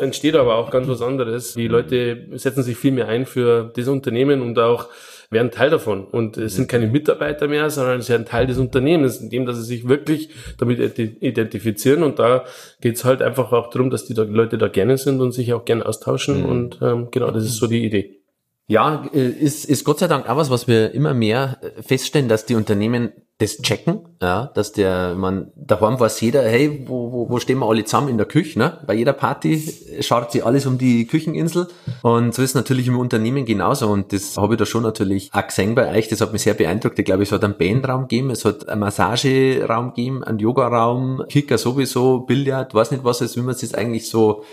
entsteht 0.00 0.36
aber 0.36 0.54
auch 0.54 0.70
ganz 0.70 0.86
was 0.86 1.02
anderes. 1.02 1.54
Die 1.54 1.66
Leute 1.66 2.28
setzen 2.36 2.62
sich 2.62 2.76
viel 2.76 2.92
mehr 2.92 3.08
ein 3.08 3.26
für 3.26 3.72
das 3.74 3.88
Unternehmen 3.88 4.40
und 4.40 4.56
auch 4.56 4.86
werden 5.30 5.52
Teil 5.52 5.70
davon. 5.70 6.04
Und 6.04 6.36
es 6.36 6.56
sind 6.56 6.68
keine 6.68 6.88
Mitarbeiter 6.88 7.46
mehr, 7.46 7.70
sondern 7.70 8.00
sie 8.00 8.12
sind 8.12 8.28
Teil 8.28 8.46
des 8.46 8.58
Unternehmens, 8.58 9.18
indem 9.18 9.46
dass 9.46 9.56
sie 9.56 9.62
sich 9.62 9.88
wirklich 9.88 10.30
damit 10.58 10.98
identifizieren. 10.98 12.02
Und 12.02 12.18
da 12.18 12.44
geht's 12.80 13.04
halt 13.04 13.22
einfach 13.22 13.52
auch 13.52 13.70
darum, 13.70 13.90
dass 13.90 14.04
die 14.04 14.14
Leute 14.14 14.58
da 14.58 14.68
gerne 14.68 14.98
sind 14.98 15.20
und 15.20 15.32
sich 15.32 15.52
auch 15.52 15.64
gerne 15.64 15.86
austauschen. 15.86 16.40
Mhm. 16.40 16.48
Und 16.48 16.78
ähm, 16.82 17.08
genau, 17.12 17.30
das 17.30 17.44
ist 17.44 17.56
so 17.56 17.68
die 17.68 17.84
Idee. 17.84 18.20
Ja, 18.66 19.04
äh, 19.12 19.28
ist, 19.28 19.64
ist 19.64 19.84
Gott 19.84 19.98
sei 20.00 20.06
Dank 20.08 20.28
auch 20.28 20.36
was, 20.36 20.50
was 20.50 20.68
wir 20.68 20.92
immer 20.92 21.14
mehr 21.14 21.58
äh, 21.60 21.82
feststellen, 21.82 22.28
dass 22.28 22.46
die 22.46 22.54
Unternehmen 22.54 23.12
das 23.40 23.56
checken, 23.62 24.00
ja, 24.20 24.50
dass 24.54 24.72
der, 24.72 25.14
man, 25.14 25.50
daheim 25.56 25.98
weiß 25.98 26.20
jeder, 26.20 26.42
hey, 26.42 26.84
wo, 26.86 27.10
wo, 27.10 27.30
wo 27.30 27.38
stehen 27.40 27.58
wir 27.58 27.66
alle 27.66 27.84
zusammen 27.84 28.08
in 28.08 28.18
der 28.18 28.26
Küche, 28.26 28.58
ne? 28.58 28.78
Bei 28.86 28.92
jeder 28.92 29.14
Party 29.14 29.72
schaut 30.00 30.30
sich 30.30 30.44
alles 30.44 30.66
um 30.66 30.76
die 30.76 31.06
Kücheninsel 31.06 31.68
und 32.02 32.34
so 32.34 32.42
ist 32.42 32.54
natürlich 32.54 32.86
im 32.86 32.98
Unternehmen 32.98 33.46
genauso 33.46 33.88
und 33.88 34.12
das 34.12 34.36
habe 34.36 34.54
ich 34.54 34.58
da 34.58 34.66
schon 34.66 34.82
natürlich 34.82 35.30
auch 35.32 35.46
gesehen 35.46 35.74
bei 35.74 35.90
euch, 35.90 36.08
das 36.08 36.20
hat 36.20 36.34
mich 36.34 36.42
sehr 36.42 36.52
beeindruckt. 36.52 36.98
Ich 36.98 37.04
glaube, 37.06 37.22
es 37.22 37.32
hat 37.32 37.42
einen 37.42 37.56
Bandraum 37.56 38.02
gegeben, 38.02 38.28
es 38.28 38.44
hat 38.44 38.68
einen 38.68 38.80
Massageraum 38.80 39.94
gegeben, 39.94 40.22
einen 40.22 40.38
Yogaraum, 40.38 41.24
Kicker 41.30 41.56
sowieso, 41.56 42.20
Billard, 42.20 42.74
weiß 42.74 42.90
nicht 42.90 43.04
was, 43.04 43.22
als 43.22 43.36
wie 43.36 43.40
man 43.40 43.54
es 43.54 43.62
jetzt 43.62 43.74
eigentlich 43.74 44.10
so 44.10 44.44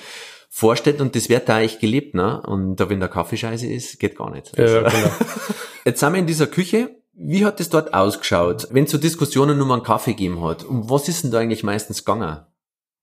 vorstellt 0.49 1.01
und 1.01 1.13
das 1.13 1.27
wird 1.27 1.49
da 1.49 1.57
eigentlich 1.57 1.79
gelebt, 1.79 2.15
ne? 2.15 2.41
Und 2.41 2.77
da 2.77 2.89
wenn 2.89 3.01
der 3.01 3.09
Kaffee 3.09 3.35
scheiße 3.35 3.67
ist, 3.67 3.99
geht 3.99 4.17
gar 4.17 4.31
nicht. 4.31 4.57
Also. 4.57 4.75
Ja, 4.75 4.89
genau. 4.89 5.11
Jetzt 5.85 6.01
sind 6.01 6.11
wir 6.11 6.19
in 6.19 6.27
dieser 6.27 6.47
Küche. 6.47 6.96
Wie 7.19 7.43
hat 7.43 7.59
es 7.59 7.69
dort 7.69 7.95
ausgeschaut, 7.95 8.67
wenn 8.69 8.83
es 8.83 8.91
so 8.91 8.99
Diskussionen 8.99 9.57
nur 9.57 9.65
mal 9.65 9.73
einen 9.73 9.83
Kaffee 9.83 10.11
gegeben 10.11 10.43
hat? 10.43 10.63
Und 10.63 10.91
was 10.91 11.09
ist 11.09 11.23
denn 11.23 11.31
da 11.31 11.39
eigentlich 11.39 11.63
meistens 11.63 12.05
gegangen? 12.05 12.45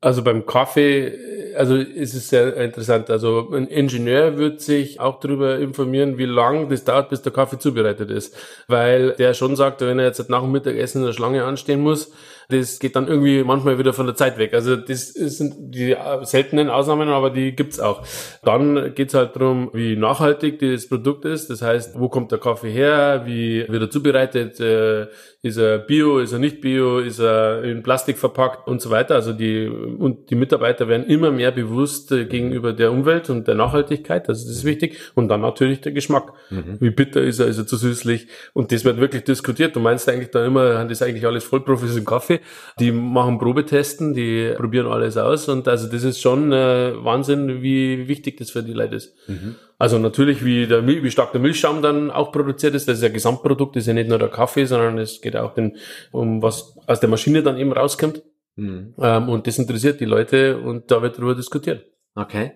Also 0.05 0.23
beim 0.23 0.45
Kaffee, 0.45 1.55
also 1.57 1.77
ist 1.77 2.13
es 2.13 2.29
sehr 2.29 2.55
interessant. 2.59 3.09
Also 3.09 3.49
ein 3.55 3.69
Ingenieur 3.69 4.37
wird 4.37 4.61
sich 4.61 5.01
auch 5.01 5.19
darüber 5.19 5.59
informieren, 5.59 6.19
wie 6.19 6.27
lang 6.27 6.69
das 6.69 6.85
dauert, 6.85 7.09
bis 7.09 7.23
der 7.23 7.33
Kaffee 7.33 7.59
zubereitet 7.59 8.11
ist. 8.11 8.37
Weil 8.69 9.13
der 9.13 9.33
schon 9.33 9.57
sagt, 9.57 9.81
wenn 9.81 9.99
er 9.99 10.05
jetzt 10.05 10.29
nach 10.29 10.43
dem 10.43 10.53
Mittagessen 10.53 10.99
in 10.99 11.07
der 11.07 11.15
Schlange 11.15 11.43
anstehen 11.45 11.81
muss, 11.81 12.13
das 12.51 12.81
geht 12.81 12.97
dann 12.97 13.09
irgendwie 13.09 13.43
manchmal 13.45 13.79
wieder 13.79 13.95
von 13.95 14.05
der 14.05 14.15
Zeit 14.15 14.37
weg. 14.37 14.53
Also 14.53 14.77
das 14.77 15.09
sind 15.09 15.55
die 15.75 15.97
seltenen 16.25 16.69
Ausnahmen, 16.69 17.09
aber 17.09 17.31
die 17.31 17.57
gibt's 17.57 17.81
auch. 17.81 18.03
Dann 18.43 18.95
geht's 18.95 19.15
halt 19.15 19.35
darum, 19.37 19.71
wie 19.73 19.97
nachhaltig 19.97 20.59
das 20.59 20.87
Produkt 20.87 21.25
ist. 21.25 21.49
Das 21.49 21.63
heißt, 21.63 21.99
wo 21.99 22.11
kommt 22.11 22.31
der 22.31 22.39
Kaffee 22.39 22.71
her, 22.71 23.23
wie 23.25 23.67
wird 23.69 23.83
er 23.83 23.91
zubereitet, 23.91 24.61
äh, 24.61 25.07
ist 25.45 25.59
er 25.59 25.79
bio, 25.79 26.19
ist 26.19 26.33
er 26.33 26.41
nicht 26.41 26.61
bio, 26.61 26.99
ist 26.99 27.21
er 27.21 27.63
in 27.63 27.85
Plastik 27.85 28.19
verpackt 28.19 28.67
und 28.67 28.83
so 28.83 28.91
weiter. 28.91 29.15
Also 29.15 29.33
die, 29.33 29.69
und 29.69 30.31
die 30.31 30.35
Mitarbeiter 30.35 30.89
werden 30.89 31.07
immer 31.07 31.31
mehr 31.31 31.53
bewusst 31.53 32.11
äh, 32.11 32.25
gegenüber 32.25 32.73
der 32.73 32.91
Umwelt 32.91 33.31
und 33.31 33.47
der 33.47 33.55
Nachhaltigkeit. 33.55 34.29
Also 34.29 34.45
das 34.49 34.57
ist 34.57 34.65
wichtig. 34.65 34.99
Und 35.15 35.29
dann 35.29 35.43
natürlich 35.43 35.81
der 35.83 35.93
Geschmack. 35.93 36.33
Mhm. 36.51 36.79
Wie 36.81 36.91
bitter 36.91 37.23
ist 37.23 37.39
er, 37.39 37.47
ist 37.47 37.59
er 37.59 37.67
zu 37.67 37.77
süßlich? 37.77 38.27
Und 38.55 38.73
das 38.73 38.85
wird 38.85 38.99
wirklich 38.99 39.23
diskutiert. 39.23 39.77
Du 39.77 39.81
meinst 39.81 40.09
eigentlich 40.09 40.33
da 40.33 40.45
immer, 40.45 40.83
das 40.85 41.01
ist 41.01 41.03
eigentlich 41.03 41.27
alles 41.27 41.45
Vollprofis 41.45 41.97
im 41.97 42.05
Kaffee. 42.05 42.25
Kaffee. 42.25 42.41
Die 42.79 42.93
machen 42.93 43.39
Probetesten, 43.39 44.15
die 44.15 44.53
probieren 44.57 44.87
alles 44.87 45.17
aus 45.17 45.49
und 45.49 45.69
also 45.69 45.89
das 45.89 46.05
ist 46.05 46.21
schon 46.21 46.53
äh, 46.53 46.93
Wahnsinn, 47.05 47.63
wie 47.63 48.09
wichtig 48.09 48.39
das 48.39 48.51
für 48.51 48.63
die 48.63 48.73
Leute 48.73 48.97
ist. 48.97 49.15
Mhm. 49.29 49.57
Also 49.79 49.99
natürlich, 49.99 50.45
wie, 50.45 50.67
der, 50.67 50.87
wie 50.87 51.11
stark 51.11 51.33
der 51.33 51.41
Milchschaum 51.41 51.83
dann 51.83 52.11
auch 52.11 52.31
produziert 52.33 52.75
ist, 52.75 52.87
das 52.89 52.99
ist 52.99 53.03
ja 53.03 53.09
Gesamtprodukt, 53.09 53.75
das 53.75 53.83
ist 53.83 53.87
ja 53.89 53.95
nicht 53.95 54.09
nur 54.09 54.19
der 54.19 54.29
Kaffee, 54.29 54.67
sondern 54.67 54.99
es 54.99 55.21
geht 55.21 55.37
auch 55.37 55.55
den, 55.55 55.77
um 56.13 56.43
was 56.43 56.77
aus 56.87 57.01
der 57.01 57.09
Maschine 57.09 57.43
dann 57.43 57.59
eben 57.59 57.73
rauskommt. 57.73 58.23
Mhm. 58.57 58.95
Ähm, 58.99 59.29
und 59.29 59.47
das 59.47 59.59
interessiert 59.59 60.01
die 60.01 60.05
Leute 60.05 60.59
und 60.59 60.91
da 60.91 61.03
wird 61.03 61.19
darüber 61.19 61.35
diskutiert. 61.35 61.87
Okay. 62.15 62.53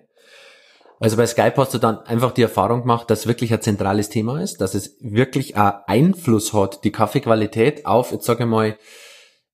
Also 0.99 1.15
bei 1.15 1.25
Skype 1.25 1.55
hast 1.55 1.73
du 1.73 1.77
dann 1.77 1.99
einfach 1.99 2.31
die 2.31 2.41
Erfahrung 2.41 2.81
gemacht, 2.81 3.09
dass 3.09 3.27
wirklich 3.27 3.53
ein 3.53 3.61
zentrales 3.61 4.09
Thema 4.09 4.41
ist, 4.41 4.59
dass 4.59 4.75
es 4.75 4.97
wirklich 4.99 5.55
einen 5.55 5.77
Einfluss 5.87 6.53
hat, 6.53 6.83
die 6.83 6.91
Kaffeequalität 6.91 7.85
auf, 7.85 8.11
jetzt 8.11 8.25
sage 8.25 8.43
ich 8.43 8.49
mal, 8.49 8.77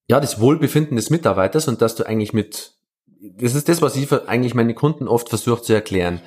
ja, 0.08 0.20
das 0.20 0.40
Wohlbefinden 0.40 0.96
des 0.96 1.10
Mitarbeiters 1.10 1.68
und 1.68 1.82
dass 1.82 1.94
du 1.94 2.04
eigentlich 2.04 2.32
mit, 2.32 2.72
das 3.20 3.54
ist 3.54 3.68
das, 3.68 3.80
was 3.80 3.96
ich 3.96 4.12
eigentlich 4.12 4.54
meine 4.54 4.74
Kunden 4.74 5.06
oft 5.08 5.28
versuche 5.28 5.62
zu 5.62 5.72
erklären. 5.72 6.20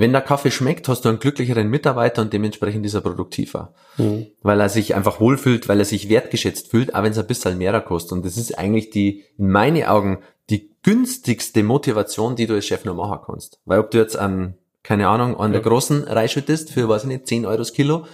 Wenn 0.00 0.12
der 0.12 0.22
Kaffee 0.22 0.50
schmeckt, 0.50 0.88
hast 0.88 1.04
du 1.04 1.10
einen 1.10 1.18
glücklicheren 1.18 1.68
Mitarbeiter 1.68 2.22
und 2.22 2.32
dementsprechend 2.32 2.86
ist 2.86 2.94
er 2.94 3.02
produktiver. 3.02 3.74
Mhm. 3.98 4.28
Weil 4.40 4.58
er 4.58 4.70
sich 4.70 4.94
einfach 4.94 5.20
wohlfühlt, 5.20 5.68
weil 5.68 5.78
er 5.78 5.84
sich 5.84 6.08
wertgeschätzt 6.08 6.68
fühlt, 6.68 6.94
auch 6.94 7.02
wenn 7.02 7.12
es 7.12 7.18
ein 7.18 7.26
bisschen 7.26 7.58
mehr 7.58 7.78
kostet. 7.82 8.12
Und 8.12 8.24
das 8.24 8.38
ist 8.38 8.58
eigentlich 8.58 8.88
die, 8.88 9.24
in 9.36 9.50
meinen 9.50 9.84
Augen, 9.84 10.20
die 10.48 10.70
günstigste 10.82 11.62
Motivation, 11.62 12.34
die 12.34 12.46
du 12.46 12.54
als 12.54 12.64
Chef 12.64 12.86
noch 12.86 12.94
machen 12.94 13.18
kannst. 13.26 13.58
Weil 13.66 13.78
ob 13.78 13.90
du 13.90 13.98
jetzt 13.98 14.16
an, 14.16 14.54
keine 14.82 15.06
Ahnung, 15.06 15.38
an 15.38 15.52
ja. 15.52 15.60
der 15.60 15.70
großen 15.70 16.04
reinschüttest 16.04 16.72
für, 16.72 16.88
weiß 16.88 17.02
ich 17.02 17.08
nicht, 17.08 17.26
10 17.26 17.44
Euro 17.44 17.58
das 17.58 17.74
Kilo 17.74 18.06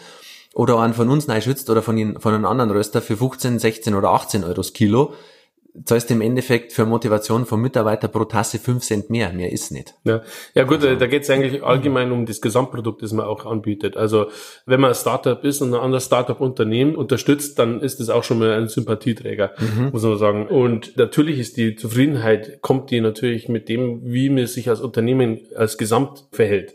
oder 0.55 0.81
einen 0.81 0.93
von 0.93 1.09
uns 1.09 1.28
reinschützt 1.28 1.71
oder 1.71 1.83
von, 1.83 2.19
von 2.19 2.35
einem 2.35 2.47
anderen 2.47 2.73
Röster 2.73 3.00
für 3.00 3.16
15, 3.16 3.61
16 3.61 3.95
oder 3.95 4.11
18 4.11 4.43
Euro 4.43 4.55
das 4.55 4.73
Kilo, 4.73 5.14
zahlst 5.85 6.11
im 6.11 6.21
Endeffekt 6.21 6.73
für 6.73 6.87
Motivation 6.87 7.47
vom 7.47 7.61
Mitarbeiter 7.61 8.09
pro 8.09 8.25
Tasse 8.25 8.59
5 8.59 8.83
Cent 8.83 9.11
mehr. 9.11 9.33
Mehr 9.33 9.52
ist 9.52 9.71
nicht. 9.71 9.95
Ja, 10.04 10.23
ja 10.54 10.64
gut, 10.64 10.83
also, 10.83 10.97
da 10.97 11.06
geht 11.06 11.23
es 11.23 11.30
eigentlich 11.30 11.62
allgemein 11.62 12.12
um 12.12 12.26
das 12.26 12.40
Gesamtprodukt, 12.40 13.02
das 13.02 13.12
man 13.12 13.26
auch 13.26 13.47
anbietet. 13.47 13.97
Also 13.97 14.26
wenn 14.64 14.80
man 14.80 14.90
ein 14.90 14.95
Startup 14.95 15.42
ist 15.45 15.61
und 15.61 15.75
ein 15.75 15.80
anderes 15.80 16.06
Startup-Unternehmen 16.06 16.97
unterstützt, 16.97 17.59
dann 17.59 17.80
ist 17.80 18.00
das 18.00 18.09
auch 18.09 18.25
schon 18.25 18.38
mal 18.38 18.52
ein 18.52 18.68
Sympathieträger, 18.68 19.52
mhm. 19.59 19.90
muss 19.92 20.02
man 20.02 20.18
sagen. 20.18 20.47
Und 20.47 20.97
natürlich 20.97 21.38
ist 21.38 21.56
die 21.56 21.76
Zufriedenheit, 21.76 22.62
kommt 22.62 22.90
die 22.90 23.00
natürlich 23.00 23.49
mit 23.49 23.68
dem, 23.68 24.00
wie 24.04 24.30
man 24.30 24.47
sich 24.47 24.68
als 24.68 24.80
Unternehmen 24.80 25.40
als 25.54 25.78
Gesamt 25.78 26.25
verhält. 26.33 26.75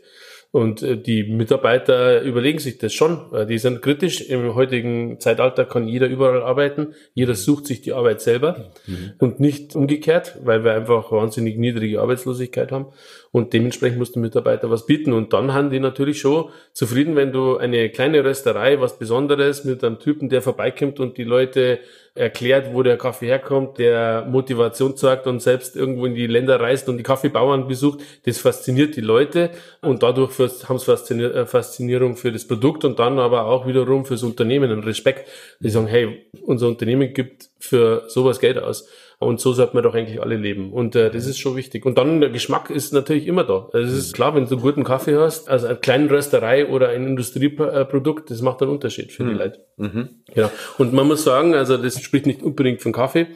Und 0.51 0.84
äh, 0.84 0.98
die 0.98 1.24
Mitarbeiter 1.24 2.22
überlegen 2.22 2.60
sich 2.60 2.77
das 2.77 2.93
schon. 2.93 3.22
Die 3.48 3.58
sind 3.58 3.81
kritisch. 3.81 4.22
Im 4.22 4.53
heutigen 4.53 5.20
Zeitalter 5.20 5.65
kann 5.65 5.88
jeder 5.88 6.08
überall 6.08 6.43
arbeiten. 6.43 6.93
Jeder 7.13 7.36
sucht 7.36 7.67
sich 7.67 7.81
die 7.81 7.93
Arbeit 7.93 8.22
selber 8.22 8.72
mhm. 8.86 9.13
und 9.20 9.39
nicht 9.39 9.75
umgekehrt, 9.75 10.38
weil 10.43 10.63
wir 10.63 10.74
einfach 10.74 11.12
wahnsinnig 11.12 11.58
niedrige 11.58 12.01
Arbeitslosigkeit 12.01 12.72
haben. 12.72 12.88
Und 13.31 13.53
dementsprechend 13.53 13.97
muss 13.97 14.11
der 14.11 14.21
Mitarbeiter 14.21 14.69
was 14.69 14.85
bieten. 14.85 15.13
Und 15.13 15.31
dann 15.31 15.53
haben 15.53 15.69
die 15.69 15.79
natürlich 15.79 16.19
schon 16.19 16.50
zufrieden, 16.73 17.15
wenn 17.15 17.31
du 17.31 17.57
eine 17.57 17.89
kleine 17.89 18.23
Rösterei, 18.25 18.81
was 18.81 19.00
Besonderes 19.00 19.63
mit 19.63 19.83
einem 19.83 20.00
Typen, 20.00 20.27
der 20.27 20.41
vorbeikommt 20.41 21.00
und 21.00 21.17
die 21.17 21.23
Leute 21.23 21.79
erklärt, 22.13 22.73
wo 22.73 22.83
der 22.83 22.97
Kaffee 22.97 23.27
herkommt, 23.27 23.77
der 23.77 24.25
Motivation 24.29 24.97
zeigt 24.97 25.27
und 25.27 25.41
selbst 25.41 25.77
irgendwo 25.77 26.05
in 26.05 26.13
die 26.13 26.27
Länder 26.27 26.59
reist 26.59 26.89
und 26.89 26.97
die 26.97 27.03
Kaffeebauern 27.03 27.69
besucht. 27.69 28.01
Das 28.25 28.38
fasziniert 28.38 28.97
die 28.97 29.01
Leute 29.01 29.51
und 29.81 30.03
dadurch 30.03 30.38
haben 30.67 30.77
sie 30.77 31.23
äh, 31.23 31.45
Faszinierung 31.45 32.17
für 32.17 32.33
das 32.33 32.45
Produkt 32.45 32.83
und 32.83 33.00
dann 33.00 33.17
aber 33.17 33.45
auch 33.45 33.65
wiederum 33.65 34.05
fürs 34.05 34.23
Unternehmen 34.23 34.71
und 34.71 34.85
Respekt. 34.85 35.29
Die 35.61 35.69
sagen, 35.69 35.88
hey, 35.88 36.25
unser 36.45 36.67
Unternehmen 36.67 37.13
gibt 37.13 37.50
für 37.59 38.03
sowas 38.07 38.41
Geld 38.41 38.57
aus. 38.57 38.89
Und 39.21 39.39
so 39.39 39.53
sollte 39.53 39.75
man 39.75 39.83
doch 39.83 39.93
eigentlich 39.93 40.19
alle 40.19 40.35
leben. 40.35 40.73
Und 40.73 40.95
äh, 40.95 41.11
das 41.11 41.27
ist 41.27 41.37
schon 41.37 41.55
wichtig. 41.55 41.85
Und 41.85 41.99
dann 41.99 42.21
der 42.21 42.31
Geschmack 42.31 42.71
ist 42.71 42.91
natürlich 42.91 43.27
immer 43.27 43.43
da. 43.43 43.69
Also 43.71 43.87
es 43.93 44.05
ist 44.05 44.13
klar, 44.13 44.33
wenn 44.33 44.45
du 44.45 44.55
einen 44.55 44.61
guten 44.61 44.83
Kaffee 44.83 45.15
hast, 45.15 45.47
also 45.47 45.67
eine 45.67 45.77
kleine 45.77 46.09
Rösterei 46.09 46.67
oder 46.67 46.89
ein 46.89 47.05
Industrieprodukt, 47.05 48.31
das 48.31 48.41
macht 48.41 48.63
einen 48.63 48.71
Unterschied 48.71 49.11
für 49.11 49.23
mhm. 49.23 49.29
die 49.29 49.35
Leute. 49.35 49.65
Mhm. 49.77 50.09
Genau. 50.33 50.49
Und 50.79 50.93
man 50.93 51.05
muss 51.07 51.23
sagen, 51.23 51.53
also 51.53 51.77
das 51.77 52.01
spricht 52.01 52.25
nicht 52.25 52.41
unbedingt 52.41 52.81
von 52.81 52.93
Kaffee, 52.93 53.27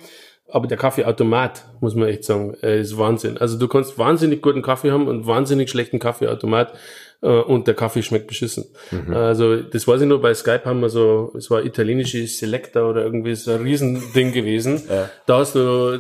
aber 0.48 0.68
der 0.68 0.78
Kaffeeautomat, 0.78 1.66
muss 1.82 1.96
man 1.96 2.08
echt 2.08 2.24
sagen, 2.24 2.56
äh, 2.62 2.80
ist 2.80 2.98
Wahnsinn. 2.98 3.38
Also 3.38 3.58
du 3.58 3.68
kannst 3.68 3.98
wahnsinnig 3.98 4.42
guten 4.42 4.62
Kaffee 4.62 4.92
haben 4.92 5.08
und 5.08 5.26
wahnsinnig 5.26 5.70
schlechten 5.70 6.00
Kaffeeautomat 6.00 6.74
äh, 7.22 7.28
und 7.28 7.68
der 7.68 7.74
Kaffee 7.74 8.04
schmeckt 8.04 8.28
beschissen. 8.28 8.66
Mhm. 8.92 9.14
Also 9.14 9.58
das 9.58 9.88
weiß 9.88 10.02
ich 10.02 10.08
nur, 10.08 10.22
bei 10.22 10.34
Skype 10.34 10.66
haben 10.66 10.82
wir 10.82 10.90
so, 10.90 11.34
es 11.36 11.50
war 11.50 11.64
italienische 11.64 12.26
Selector 12.28 12.90
oder 12.90 13.04
irgendwie 13.04 13.36
so 13.36 13.52
ein 13.52 13.64
Riesending 13.64 14.32
gewesen. 14.32 14.84
Ja. 14.88 15.10
Da 15.26 15.40
hast 15.40 15.56
du 15.56 16.00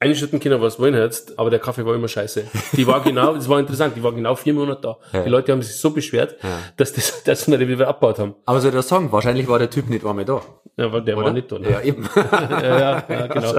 einschütten 0.00 0.40
können, 0.40 0.60
was 0.60 0.76
du 0.76 0.82
wollen 0.82 0.94
hättest, 0.94 1.38
aber 1.38 1.50
der 1.50 1.58
Kaffee 1.58 1.84
war 1.86 1.94
immer 1.94 2.08
scheiße. 2.08 2.44
Die 2.72 2.86
war 2.86 3.02
genau, 3.02 3.34
das 3.34 3.48
war 3.48 3.58
interessant, 3.58 3.96
die 3.96 4.02
war 4.02 4.12
genau 4.12 4.34
vier 4.34 4.52
Monate 4.52 4.80
da. 4.82 4.98
Ja. 5.12 5.24
Die 5.24 5.30
Leute 5.30 5.52
haben 5.52 5.62
sich 5.62 5.76
so 5.76 5.90
beschwert, 5.90 6.36
ja. 6.42 6.58
dass 6.76 6.92
das, 6.92 7.22
dass 7.24 7.48
wir 7.48 7.58
wieder 7.60 7.88
abgebaut 7.88 8.18
haben. 8.18 8.34
Aber 8.44 8.60
soll 8.60 8.70
ich 8.70 8.76
das 8.76 8.88
sagen, 8.88 9.10
wahrscheinlich 9.12 9.48
war 9.48 9.58
der 9.58 9.70
Typ 9.70 9.88
nicht 9.88 10.04
einmal 10.04 10.24
da. 10.24 10.42
Ja, 10.76 10.88
der 11.00 11.16
Oder? 11.16 11.26
war 11.26 11.32
nicht 11.32 11.50
da. 11.50 11.58
Ne? 11.58 11.70
Ja, 11.70 11.80
eben. 11.80 12.08
ja, 12.16 13.04
ja, 13.08 13.26
genau. 13.28 13.54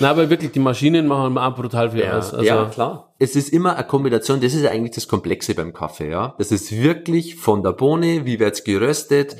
Na, 0.00 0.10
aber 0.10 0.28
wirklich, 0.28 0.50
die 0.50 0.58
Maschinen 0.58 1.06
machen 1.06 1.38
auch 1.38 1.54
brutal 1.54 1.90
viel 1.90 2.04
aus. 2.04 2.34
Also, 2.34 2.44
ja, 2.44 2.64
klar. 2.66 3.14
Es 3.18 3.36
ist 3.36 3.52
immer 3.52 3.76
eine 3.76 3.86
Kombination, 3.86 4.40
das 4.40 4.52
ist 4.52 4.66
eigentlich 4.66 4.96
das 4.96 5.06
Komplexe 5.06 5.54
beim 5.54 5.72
Kaffee, 5.72 6.10
ja. 6.10 6.34
Das 6.38 6.50
ist 6.50 6.72
wirklich 6.72 7.36
von 7.36 7.62
der 7.62 7.72
Bohne, 7.72 8.26
wie 8.26 8.40
wird's 8.40 8.64
geröstet, 8.64 9.36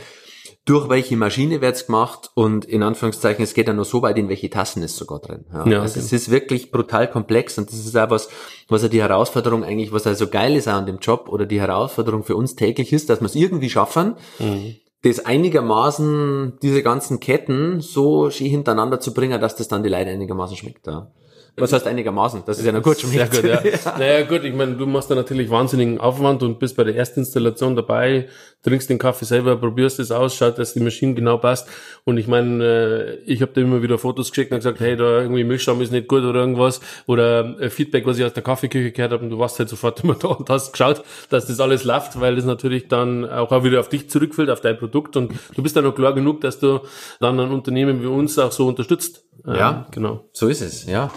durch 0.64 0.88
welche 0.88 1.16
Maschine 1.16 1.60
wird's 1.60 1.86
gemacht 1.86 2.30
und 2.34 2.64
in 2.64 2.84
Anführungszeichen, 2.84 3.42
es 3.42 3.54
geht 3.54 3.66
ja 3.66 3.72
nur 3.72 3.84
so 3.84 4.00
weit, 4.02 4.16
in 4.16 4.28
welche 4.28 4.48
Tassen 4.48 4.82
ist 4.82 4.96
sogar 4.96 5.18
drin. 5.18 5.44
Ja, 5.52 5.66
ja 5.66 5.80
also 5.80 5.98
okay. 5.98 6.06
es 6.06 6.12
ist 6.12 6.30
wirklich 6.30 6.70
brutal 6.70 7.10
komplex 7.10 7.58
und 7.58 7.68
das 7.68 7.80
ist 7.80 7.96
auch 7.96 8.10
was, 8.10 8.28
was 8.68 8.82
ja 8.82 8.88
die 8.88 9.02
Herausforderung 9.02 9.64
eigentlich, 9.64 9.92
was 9.92 10.04
ja 10.04 10.14
so 10.14 10.28
geil 10.28 10.54
ist 10.54 10.68
auch 10.68 10.74
an 10.74 10.86
dem 10.86 10.98
Job 10.98 11.28
oder 11.28 11.46
die 11.46 11.60
Herausforderung 11.60 12.22
für 12.22 12.36
uns 12.36 12.54
täglich 12.54 12.92
ist, 12.92 13.10
dass 13.10 13.20
wir 13.20 13.26
es 13.26 13.34
irgendwie 13.34 13.70
schaffen, 13.70 14.14
mhm. 14.38 14.76
das 15.02 15.24
einigermaßen, 15.26 16.58
diese 16.62 16.84
ganzen 16.84 17.18
Ketten 17.18 17.80
so 17.80 18.30
schön 18.30 18.46
hintereinander 18.46 19.00
zu 19.00 19.12
bringen, 19.14 19.40
dass 19.40 19.56
das 19.56 19.66
dann 19.66 19.82
die 19.82 19.88
Leute 19.88 20.10
einigermaßen 20.10 20.56
schmeckt. 20.56 20.86
Ja. 20.86 21.10
Was 21.56 21.72
heißt 21.72 21.86
einigermaßen? 21.86 22.44
Das 22.46 22.58
ist 22.58 22.64
ja 22.64 22.72
noch 22.72 22.82
gut 22.82 22.96
Sehr 22.96 23.26
gut, 23.26 23.44
ja. 23.44 23.62
ja. 23.64 23.98
Naja, 23.98 24.24
gut, 24.24 24.42
ich 24.42 24.54
meine, 24.54 24.74
du 24.74 24.86
machst 24.86 25.10
da 25.10 25.14
natürlich 25.14 25.50
wahnsinnigen 25.50 26.00
Aufwand 26.00 26.42
und 26.42 26.58
bist 26.58 26.76
bei 26.76 26.84
der 26.84 26.96
ersten 26.96 27.20
Installation 27.20 27.76
dabei, 27.76 28.28
trinkst 28.62 28.88
den 28.88 28.98
Kaffee 28.98 29.26
selber, 29.26 29.56
probierst 29.56 29.98
es 30.00 30.10
aus, 30.10 30.34
schaut, 30.34 30.58
dass 30.58 30.72
die 30.72 30.80
Maschine 30.80 31.12
genau 31.14 31.36
passt. 31.36 31.68
Und 32.04 32.16
ich 32.16 32.26
meine, 32.26 32.64
äh, 32.64 33.14
ich 33.30 33.42
habe 33.42 33.52
dir 33.52 33.62
immer 33.62 33.82
wieder 33.82 33.98
Fotos 33.98 34.30
geschickt 34.30 34.50
und 34.50 34.58
gesagt, 34.58 34.80
hey, 34.80 34.96
da 34.96 35.20
irgendwie 35.20 35.44
Milchschaum 35.44 35.82
ist 35.82 35.92
nicht 35.92 36.08
gut 36.08 36.22
oder 36.22 36.40
irgendwas. 36.40 36.80
Oder 37.06 37.60
äh, 37.60 37.68
Feedback, 37.68 38.06
was 38.06 38.18
ich 38.18 38.24
aus 38.24 38.32
der 38.32 38.42
Kaffeeküche 38.42 38.90
gehört 38.90 39.12
habe 39.12 39.24
und 39.24 39.30
du 39.30 39.38
warst 39.38 39.58
halt 39.58 39.68
sofort 39.68 40.02
immer 40.02 40.14
da 40.18 40.28
und 40.28 40.48
hast 40.48 40.72
geschaut, 40.72 41.04
dass 41.28 41.46
das 41.46 41.60
alles 41.60 41.84
läuft, 41.84 42.18
weil 42.18 42.34
das 42.34 42.46
natürlich 42.46 42.88
dann 42.88 43.28
auch, 43.28 43.52
wieder 43.62 43.80
auf 43.80 43.90
dich 43.90 44.08
zurückfällt, 44.08 44.48
auf 44.48 44.62
dein 44.62 44.78
Produkt. 44.78 45.16
Und 45.16 45.32
du 45.54 45.62
bist 45.62 45.76
dann 45.76 45.84
noch 45.84 45.94
klar 45.94 46.14
genug, 46.14 46.40
dass 46.40 46.58
du 46.58 46.80
dann 47.20 47.38
ein 47.38 47.50
Unternehmen 47.50 48.02
wie 48.02 48.06
uns 48.06 48.38
auch 48.38 48.52
so 48.52 48.66
unterstützt. 48.66 49.24
Ja, 49.46 49.86
genau. 49.90 50.28
So 50.32 50.48
ist 50.48 50.62
es, 50.62 50.86
ja. 50.86 51.10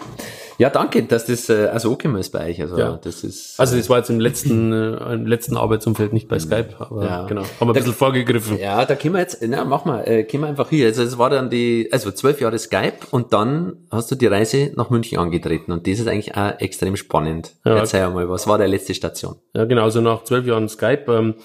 Ja, 0.58 0.70
danke, 0.70 1.04
dass 1.04 1.26
das 1.26 1.50
äh, 1.50 1.68
also 1.68 1.92
okay 1.92 2.08
ist 2.20 2.32
bei 2.32 2.50
euch. 2.50 2.62
Also 2.62 2.78
ja. 2.78 3.00
das 3.04 3.24
ist. 3.24 3.60
Also 3.60 3.76
das 3.76 3.90
war 3.90 3.98
jetzt 3.98 4.10
im 4.10 4.20
letzten, 4.20 4.72
äh, 4.72 5.14
im 5.14 5.26
letzten 5.26 5.58
Arbeitsumfeld 5.58 6.14
nicht 6.14 6.28
bei 6.28 6.40
Skype, 6.40 6.76
aber 6.80 7.06
ja. 7.06 7.26
genau. 7.26 7.42
Haben 7.42 7.50
wir 7.60 7.66
ein 7.66 7.68
da, 7.68 7.74
bisschen 7.74 7.94
vorgegriffen. 7.94 8.58
Ja, 8.60 8.86
da 8.86 8.96
können 8.96 9.16
wir 9.16 9.22
jetzt, 9.22 9.40
na, 9.46 9.66
mach 9.66 9.86
mal, 9.86 10.04
äh, 10.08 10.24
können 10.24 10.44
wir 10.44 10.48
einfach 10.48 10.70
hier. 10.70 10.88
Also 10.88 11.04
es 11.04 11.18
war 11.18 11.30
dann 11.30 11.50
die, 11.50 11.90
also 11.92 12.12
zwölf 12.12 12.40
Jahre 12.40 12.58
Skype 12.58 13.00
und 13.12 13.34
dann 13.34 13.88
hast 13.92 14.12
du 14.12 14.16
die 14.16 14.28
Reise 14.28 14.72
nach 14.76 14.90
München 14.90 15.18
angetreten 15.18 15.72
und 15.72 15.88
das 15.88 16.00
ist 16.00 16.08
eigentlich 16.08 16.36
auch 16.36 16.60
extrem 16.60 16.96
spannend. 16.96 17.54
Ja. 17.66 17.78
Erzähl 17.78 18.10
mal, 18.10 18.30
was 18.30 18.48
war 18.48 18.58
der 18.58 18.68
letzte 18.68 18.94
Station? 18.94 19.36
Ja, 19.54 19.66
genau. 19.66 19.84
Also 19.84 20.00
nach 20.02 20.24
zwölf 20.24 20.46
Jahren 20.46 20.70
Skype 20.70 21.06
ähm, 21.10 21.36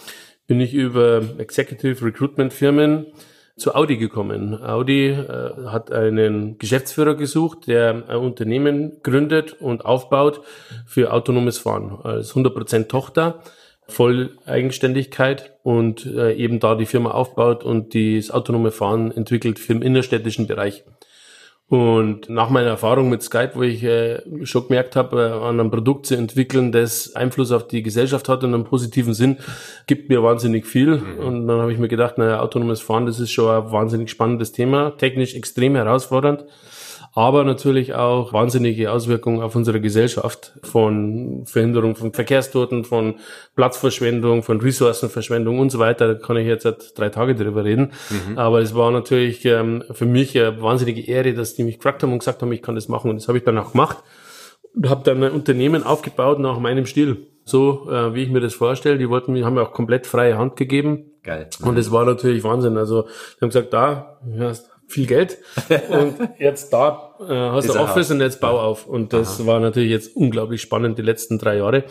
bin 0.47 0.61
ich 0.61 0.75
über 0.75 1.23
Executive 1.39 2.05
Recruitment 2.05 2.53
Firmen 2.53 3.07
zu 3.57 3.75
Audi 3.75 3.97
gekommen. 3.97 4.63
Audi 4.63 5.09
äh, 5.09 5.67
hat 5.67 5.93
einen 5.93 6.59
Geschäftsführer 6.59 7.15
gesucht, 7.15 7.67
der 7.67 8.05
ein 8.09 8.17
Unternehmen 8.17 9.03
gründet 9.03 9.55
und 9.61 9.85
aufbaut 9.85 10.43
für 10.87 11.13
autonomes 11.13 11.59
Fahren 11.59 11.99
als 12.03 12.35
100% 12.35 12.89
Tochter, 12.89 13.43
voll 13.87 14.39
Eigenständigkeit 14.47 15.55
und 15.63 16.07
äh, 16.07 16.35
eben 16.35 16.61
da 16.61 16.75
die 16.75 16.87
Firma 16.87 17.11
aufbaut 17.11 17.65
und 17.65 17.95
das 17.95 18.31
autonome 18.31 18.71
Fahren 18.71 19.11
entwickelt 19.11 19.59
für 19.59 19.75
den 19.75 19.83
innerstädtischen 19.83 20.47
Bereich. 20.47 20.85
Und 21.71 22.29
nach 22.29 22.51
meiner 22.51 22.71
Erfahrung 22.71 23.11
mit 23.11 23.23
Skype, 23.23 23.53
wo 23.55 23.63
ich 23.63 23.85
äh, 23.85 24.21
schon 24.45 24.67
gemerkt 24.67 24.97
habe, 24.97 25.23
äh, 25.23 25.47
an 25.47 25.61
einem 25.61 25.71
Produkt 25.71 26.05
zu 26.05 26.17
entwickeln, 26.17 26.73
das 26.73 27.15
Einfluss 27.15 27.53
auf 27.53 27.69
die 27.69 27.85
Gesellschaft 27.85 28.29
hat 28.29 28.43
in 28.43 28.53
einem 28.53 28.65
positiven 28.65 29.15
Sinn, 29.15 29.37
gibt 29.87 30.09
mir 30.09 30.21
wahnsinnig 30.21 30.67
viel. 30.67 30.97
Mhm. 30.97 31.19
Und 31.21 31.47
dann 31.47 31.61
habe 31.61 31.73
ich 31.73 31.79
mir 31.79 31.87
gedacht, 31.87 32.19
naja, 32.19 32.41
autonomes 32.41 32.81
Fahren, 32.81 33.07
das 33.07 33.21
ist 33.21 33.31
schon 33.31 33.49
ein 33.49 33.71
wahnsinnig 33.71 34.11
spannendes 34.11 34.51
Thema, 34.51 34.97
technisch 34.99 35.37
extrem 35.37 35.77
herausfordernd, 35.77 36.45
aber 37.13 37.45
natürlich 37.45 37.95
auch 37.95 38.33
wahnsinnige 38.33 38.93
Auswirkungen 38.93 39.43
auf 39.43 39.57
unsere 39.57 39.81
Gesellschaft 39.81 40.53
von 40.63 41.45
Verhinderung 41.45 41.97
von 41.97 42.13
Verkehrstoten, 42.13 42.85
von 42.85 43.17
Platzverschwendung, 43.57 44.43
von 44.43 44.61
Ressourcenverschwendung 44.61 45.59
und 45.59 45.71
so 45.71 45.79
weiter. 45.81 46.15
Da 46.15 46.15
kann 46.15 46.37
ich 46.37 46.47
jetzt 46.47 46.63
seit 46.63 46.97
drei 46.97 47.09
Tage 47.09 47.35
drüber 47.35 47.65
reden. 47.65 47.93
Mhm. 48.11 48.39
Aber 48.39 48.61
es 48.61 48.75
war 48.75 48.93
natürlich 48.93 49.45
ähm, 49.45 49.83
für 49.91 50.07
mich 50.07 50.39
eine 50.39 50.63
wahnsinnige 50.63 51.03
Ehre, 51.03 51.35
dass 51.35 51.55
die 51.55 51.65
mich 51.65 51.79
gefragt 51.79 52.03
haben 52.03 52.13
und 52.13 52.21
gesagt 52.21 52.43
haben, 52.43 52.53
ich 52.53 52.63
kann 52.63 52.77
das 52.77 52.89
machen. 52.89 53.11
Und 53.11 53.17
das 53.17 53.27
habe 53.27 53.39
ich 53.39 53.45
dann 53.45 53.59
auch 53.59 53.73
gemacht 53.73 53.99
und 54.75 54.89
habe 54.89 55.03
dann 55.05 55.23
ein 55.25 55.33
Unternehmen 55.33 55.83
aufgebaut 55.83 56.39
nach 56.39 56.61
meinem 56.61 56.87
Stil. 56.87 57.27
So, 57.45 57.91
äh, 57.91 58.15
wie 58.15 58.23
ich 58.23 58.31
mir 58.31 58.41
das 58.41 58.55
vorstelle. 58.55 58.99
Die 58.99 59.09
wollten 59.09 59.33
mir, 59.33 59.45
haben 59.45 59.55
mir 59.55 59.63
auch 59.63 59.73
komplett 59.73 60.07
freie 60.07 60.39
Hand 60.39 60.55
gegeben. 60.55 61.07
Geil. 61.25 61.49
Und 61.63 61.77
es 61.77 61.91
war 61.91 62.05
natürlich 62.05 62.45
Wahnsinn. 62.45 62.79
Also, 62.79 63.03
die 63.03 63.41
haben 63.41 63.49
gesagt, 63.49 63.73
da, 63.73 64.21
du 64.25 64.45
hast 64.45 64.71
viel 64.91 65.07
Geld 65.07 65.39
und 65.89 66.17
jetzt 66.39 66.73
da 66.73 67.15
äh, 67.21 67.35
hast 67.35 67.69
du 67.69 67.79
Office 67.79 68.11
und 68.11 68.21
jetzt 68.21 68.41
bau 68.41 68.61
auf. 68.61 68.87
Und 68.87 69.13
das 69.13 69.41
Aha. 69.41 69.47
war 69.47 69.61
natürlich 69.61 69.91
jetzt 69.91 70.17
unglaublich 70.17 70.61
spannend 70.61 70.99
die 70.99 71.03
letzten 71.03 71.39
drei 71.39 71.59
Jahre. 71.59 71.85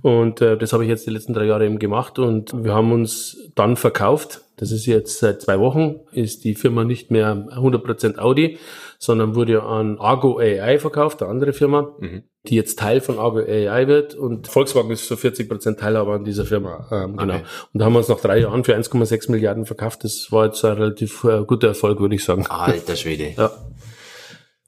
Und 0.00 0.40
äh, 0.40 0.56
das 0.56 0.72
habe 0.72 0.84
ich 0.84 0.88
jetzt 0.88 1.06
die 1.06 1.10
letzten 1.10 1.34
drei 1.34 1.44
Jahre 1.44 1.66
eben 1.66 1.78
gemacht 1.78 2.18
und 2.18 2.64
wir 2.64 2.74
haben 2.74 2.92
uns 2.92 3.50
dann 3.54 3.76
verkauft. 3.76 4.40
Das 4.56 4.70
ist 4.70 4.86
jetzt 4.86 5.18
seit 5.18 5.42
zwei 5.42 5.58
Wochen, 5.58 6.00
ist 6.12 6.44
die 6.44 6.54
Firma 6.54 6.84
nicht 6.84 7.10
mehr 7.10 7.34
100% 7.34 8.18
Audi, 8.18 8.58
sondern 9.02 9.34
wurde 9.34 9.64
an 9.64 9.98
Argo 9.98 10.38
AI 10.38 10.78
verkauft, 10.78 11.22
eine 11.22 11.30
andere 11.32 11.52
Firma, 11.52 11.92
mhm. 11.98 12.22
die 12.46 12.54
jetzt 12.54 12.78
Teil 12.78 13.00
von 13.00 13.18
Argo 13.18 13.40
AI 13.40 13.88
wird 13.88 14.14
und 14.14 14.46
Volkswagen 14.46 14.92
ist 14.92 15.08
so 15.08 15.16
40 15.16 15.48
Prozent 15.48 15.80
Teilhaber 15.80 16.14
an 16.14 16.24
dieser 16.24 16.44
Firma. 16.44 16.86
Ähm, 16.92 17.16
genau. 17.16 17.34
Okay. 17.34 17.42
Und 17.72 17.80
da 17.80 17.84
haben 17.84 17.94
wir 17.94 17.98
uns 17.98 18.06
nach 18.06 18.20
drei 18.20 18.38
Jahren 18.38 18.62
für 18.62 18.76
1,6 18.76 19.32
Milliarden 19.32 19.66
verkauft. 19.66 20.04
Das 20.04 20.28
war 20.30 20.46
jetzt 20.46 20.64
ein 20.64 20.74
relativ 20.74 21.24
äh, 21.24 21.42
guter 21.44 21.66
Erfolg, 21.66 21.98
würde 21.98 22.14
ich 22.14 22.22
sagen. 22.22 22.46
Alter 22.46 22.94
Schwede. 22.94 23.34
Ja. 23.36 23.50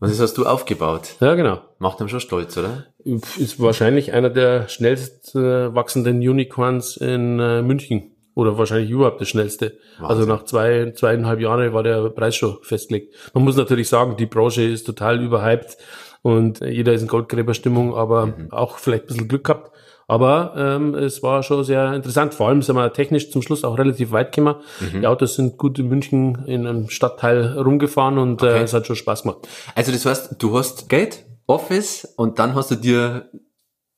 Und 0.00 0.10
das 0.10 0.18
hast 0.18 0.36
du 0.36 0.46
aufgebaut. 0.46 1.14
Ja, 1.20 1.36
genau. 1.36 1.60
Macht 1.78 2.00
ihm 2.00 2.08
schon 2.08 2.18
stolz, 2.18 2.58
oder? 2.58 2.86
Ist 3.04 3.60
wahrscheinlich 3.60 4.14
einer 4.14 4.30
der 4.30 4.66
schnellst 4.66 5.36
äh, 5.36 5.72
wachsenden 5.72 6.16
Unicorns 6.16 6.96
in 6.96 7.38
äh, 7.38 7.62
München 7.62 8.13
oder 8.34 8.58
wahrscheinlich 8.58 8.90
überhaupt 8.90 9.20
das 9.20 9.28
schnellste. 9.28 9.78
Wahnsinn. 9.98 10.06
Also 10.06 10.26
nach 10.26 10.44
zwei, 10.44 10.92
zweieinhalb 10.94 11.40
Jahren 11.40 11.72
war 11.72 11.82
der 11.82 12.08
Preis 12.10 12.36
schon 12.36 12.58
festgelegt. 12.62 13.14
Man 13.32 13.44
muss 13.44 13.56
natürlich 13.56 13.88
sagen, 13.88 14.16
die 14.16 14.26
Branche 14.26 14.62
ist 14.62 14.84
total 14.84 15.22
überhyped 15.22 15.76
und 16.22 16.60
jeder 16.60 16.92
ist 16.92 17.02
in 17.02 17.08
Goldgräberstimmung, 17.08 17.94
aber 17.94 18.26
mhm. 18.26 18.50
auch 18.50 18.78
vielleicht 18.78 19.04
ein 19.04 19.06
bisschen 19.08 19.28
Glück 19.28 19.44
gehabt. 19.44 19.70
Aber 20.06 20.54
ähm, 20.56 20.94
es 20.94 21.22
war 21.22 21.42
schon 21.42 21.64
sehr 21.64 21.94
interessant. 21.94 22.34
Vor 22.34 22.48
allem 22.48 22.60
sind 22.60 22.76
wir 22.76 22.92
technisch 22.92 23.30
zum 23.30 23.40
Schluss 23.40 23.64
auch 23.64 23.78
relativ 23.78 24.12
weit 24.12 24.34
gekommen. 24.34 24.56
Mhm. 24.80 25.00
Die 25.00 25.06
Autos 25.06 25.34
sind 25.34 25.56
gut 25.56 25.78
in 25.78 25.88
München 25.88 26.44
in 26.46 26.66
einem 26.66 26.90
Stadtteil 26.90 27.58
rumgefahren 27.58 28.18
und 28.18 28.42
äh, 28.42 28.46
okay. 28.46 28.58
äh, 28.58 28.62
es 28.62 28.74
hat 28.74 28.86
schon 28.86 28.96
Spaß 28.96 29.22
gemacht. 29.22 29.48
Also 29.74 29.92
das 29.92 30.04
heißt, 30.04 30.36
du 30.38 30.58
hast 30.58 30.88
Geld, 30.88 31.24
Office 31.46 32.04
und 32.16 32.38
dann 32.38 32.54
hast 32.54 32.70
du 32.70 32.74
dir 32.74 33.30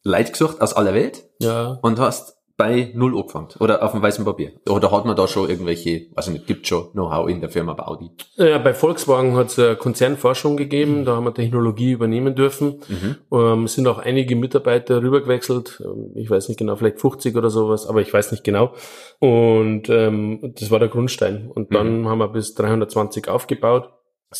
Leid 0.02 0.32
gesucht 0.32 0.60
aus 0.60 0.72
aller 0.74 0.94
Welt 0.94 1.24
ja. 1.40 1.78
und 1.82 1.98
hast 1.98 2.35
bei 2.56 2.90
Null 2.94 3.16
angefangen 3.16 3.48
oder 3.60 3.82
auf 3.82 3.92
dem 3.92 4.02
weißen 4.02 4.24
Papier? 4.24 4.52
Oder 4.68 4.90
hat 4.90 5.04
man 5.04 5.14
da 5.14 5.28
schon 5.28 5.48
irgendwelche, 5.48 6.06
also 6.14 6.30
nicht, 6.30 6.46
gibt 6.46 6.66
schon 6.66 6.90
Know-how 6.92 7.28
in 7.28 7.40
der 7.40 7.50
Firma 7.50 7.74
Audi? 7.74 8.10
Ja, 8.36 8.58
bei 8.58 8.72
Volkswagen 8.72 9.36
hat 9.36 9.56
es 9.56 9.78
Konzernforschung 9.78 10.56
gegeben, 10.56 11.00
mhm. 11.00 11.04
da 11.04 11.16
haben 11.16 11.24
wir 11.24 11.34
Technologie 11.34 11.92
übernehmen 11.92 12.34
dürfen. 12.34 12.80
Mhm. 12.88 13.16
Ähm, 13.32 13.68
sind 13.68 13.86
auch 13.88 13.98
einige 13.98 14.36
Mitarbeiter 14.36 15.02
rübergewechselt, 15.02 15.82
ähm, 15.84 16.12
ich 16.14 16.30
weiß 16.30 16.48
nicht 16.48 16.58
genau, 16.58 16.76
vielleicht 16.76 17.00
50 17.00 17.36
oder 17.36 17.50
sowas, 17.50 17.86
aber 17.86 18.00
ich 18.00 18.12
weiß 18.12 18.32
nicht 18.32 18.44
genau. 18.44 18.72
Und 19.18 19.88
ähm, 19.90 20.54
das 20.58 20.70
war 20.70 20.78
der 20.78 20.88
Grundstein. 20.88 21.50
Und 21.54 21.74
dann 21.74 22.00
mhm. 22.00 22.08
haben 22.08 22.18
wir 22.18 22.28
bis 22.28 22.54
320 22.54 23.28
aufgebaut. 23.28 23.90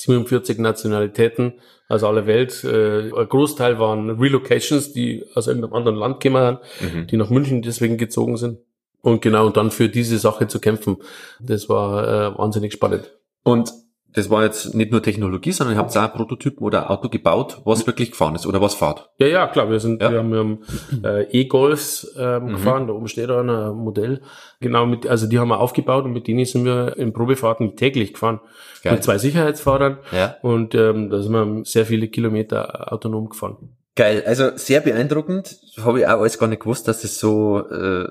47 0.02 0.58
Nationalitäten 0.58 1.54
aus 1.88 2.02
aller 2.02 2.26
Welt. 2.26 2.64
Äh, 2.64 3.12
ein 3.12 3.28
Großteil 3.28 3.78
waren 3.78 4.10
Relocations, 4.10 4.92
die 4.92 5.24
aus 5.34 5.46
irgendeinem 5.46 5.74
anderen 5.74 5.96
Land 5.96 6.20
gekommen 6.20 6.58
sind, 6.80 6.94
mhm. 6.94 7.06
die 7.06 7.16
nach 7.16 7.30
München 7.30 7.62
deswegen 7.62 7.96
gezogen 7.96 8.36
sind. 8.36 8.58
Und 9.02 9.22
genau, 9.22 9.46
und 9.46 9.56
dann 9.56 9.70
für 9.70 9.88
diese 9.88 10.18
Sache 10.18 10.48
zu 10.48 10.58
kämpfen, 10.58 10.96
das 11.40 11.68
war 11.68 12.34
äh, 12.34 12.38
wahnsinnig 12.38 12.72
spannend. 12.72 13.12
Und 13.44 13.72
das 14.16 14.30
war 14.30 14.44
jetzt 14.44 14.74
nicht 14.74 14.92
nur 14.92 15.02
Technologie, 15.02 15.52
sondern 15.52 15.76
ihr 15.76 15.78
habt 15.78 15.94
auch 15.94 16.12
Prototypen 16.14 16.64
oder 16.64 16.90
Auto 16.90 17.10
gebaut, 17.10 17.60
was 17.66 17.86
wirklich 17.86 18.12
gefahren 18.12 18.34
ist 18.34 18.46
oder 18.46 18.62
was 18.62 18.74
fahrt. 18.74 19.10
Ja, 19.18 19.26
ja, 19.26 19.46
klar. 19.46 19.70
Wir 19.70 19.78
sind, 19.78 20.00
ja. 20.00 20.10
wir 20.10 20.20
haben, 20.20 20.32
wir 20.32 20.38
haben 20.38 20.58
äh, 21.04 21.24
E-Golfs 21.24 22.14
ähm, 22.18 22.44
mhm. 22.44 22.48
gefahren. 22.48 22.86
Da 22.86 22.94
oben 22.94 23.08
steht 23.08 23.28
da 23.28 23.40
ein 23.40 23.76
Modell. 23.76 24.22
Genau 24.60 24.86
mit, 24.86 25.06
also 25.06 25.26
die 25.28 25.38
haben 25.38 25.48
wir 25.48 25.60
aufgebaut 25.60 26.06
und 26.06 26.14
mit 26.14 26.26
denen 26.28 26.46
sind 26.46 26.64
wir 26.64 26.96
in 26.96 27.12
Probefahrten 27.12 27.76
täglich 27.76 28.14
gefahren. 28.14 28.40
Geil. 28.82 28.94
Mit 28.94 29.04
zwei 29.04 29.18
Sicherheitsfahrern. 29.18 29.98
Ja. 30.12 30.36
Und 30.40 30.74
ähm, 30.74 31.10
da 31.10 31.20
sind 31.20 31.32
wir 31.32 31.64
sehr 31.66 31.84
viele 31.84 32.08
Kilometer 32.08 32.90
autonom 32.90 33.28
gefahren. 33.28 33.75
Geil, 33.96 34.22
also 34.26 34.56
sehr 34.56 34.80
beeindruckend. 34.82 35.58
Habe 35.78 36.00
ich 36.00 36.06
auch 36.06 36.20
alles 36.20 36.38
gar 36.38 36.48
nicht 36.48 36.60
gewusst, 36.60 36.86
dass 36.86 37.02
es 37.02 37.18
so, 37.18 37.66
äh, 37.68 38.06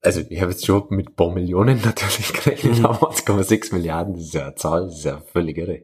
also 0.00 0.22
ich 0.26 0.40
habe 0.40 0.52
jetzt 0.52 0.64
schon 0.64 0.86
mit 0.88 1.10
ein 1.10 1.14
paar 1.14 1.30
Millionen 1.30 1.80
natürlich 1.84 2.32
gerechnet, 2.32 2.78
mhm. 2.78 2.86
aber 2.86 3.10
1,6 3.12 3.74
Milliarden, 3.74 4.14
das 4.14 4.24
ist 4.24 4.34
ja 4.34 4.46
eine 4.46 4.54
Zahl, 4.54 4.86
das 4.86 4.96
ist 4.96 5.04
ja 5.04 5.20
völlig 5.20 5.58
irre. 5.58 5.82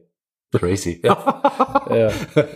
Crazy. 0.59 1.01
ja. 1.03 1.41
ja, 1.89 2.07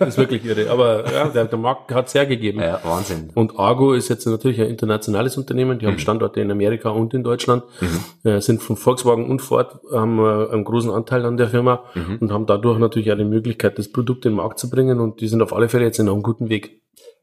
ist 0.05 0.17
wirklich 0.17 0.45
irre. 0.45 0.69
Aber 0.69 1.11
ja, 1.11 1.27
der, 1.27 1.45
der 1.45 1.59
Markt 1.59 1.91
hat 1.91 2.07
es 2.07 2.13
hergegeben. 2.13 2.61
Ja, 2.61 2.79
Wahnsinn. 2.83 3.29
Und 3.35 3.57
Argo 3.59 3.93
ist 3.93 4.09
jetzt 4.09 4.25
natürlich 4.25 4.59
ein 4.61 4.67
internationales 4.67 5.37
Unternehmen. 5.37 5.79
Die 5.79 5.85
mhm. 5.85 5.91
haben 5.91 5.99
Standorte 5.99 6.41
in 6.41 6.51
Amerika 6.51 6.89
und 6.89 7.13
in 7.13 7.23
Deutschland, 7.23 7.63
mhm. 7.81 8.29
äh, 8.29 8.41
sind 8.41 8.61
von 8.63 8.75
Volkswagen 8.75 9.29
und 9.29 9.41
Ford, 9.41 9.79
haben 9.91 10.19
äh, 10.19 10.53
einen 10.53 10.63
großen 10.63 10.91
Anteil 10.91 11.25
an 11.25 11.37
der 11.37 11.49
Firma 11.49 11.83
mhm. 11.95 12.17
und 12.19 12.31
haben 12.31 12.45
dadurch 12.45 12.79
natürlich 12.79 13.11
auch 13.11 13.17
die 13.17 13.25
Möglichkeit, 13.25 13.77
das 13.77 13.91
Produkt 13.91 14.25
in 14.25 14.31
den 14.31 14.37
Markt 14.37 14.59
zu 14.59 14.69
bringen. 14.69 14.99
Und 14.99 15.21
die 15.21 15.27
sind 15.27 15.41
auf 15.41 15.53
alle 15.53 15.69
Fälle 15.69 15.85
jetzt 15.85 15.99
in 15.99 16.09
einem 16.09 16.23
guten 16.23 16.49
Weg. 16.49 16.81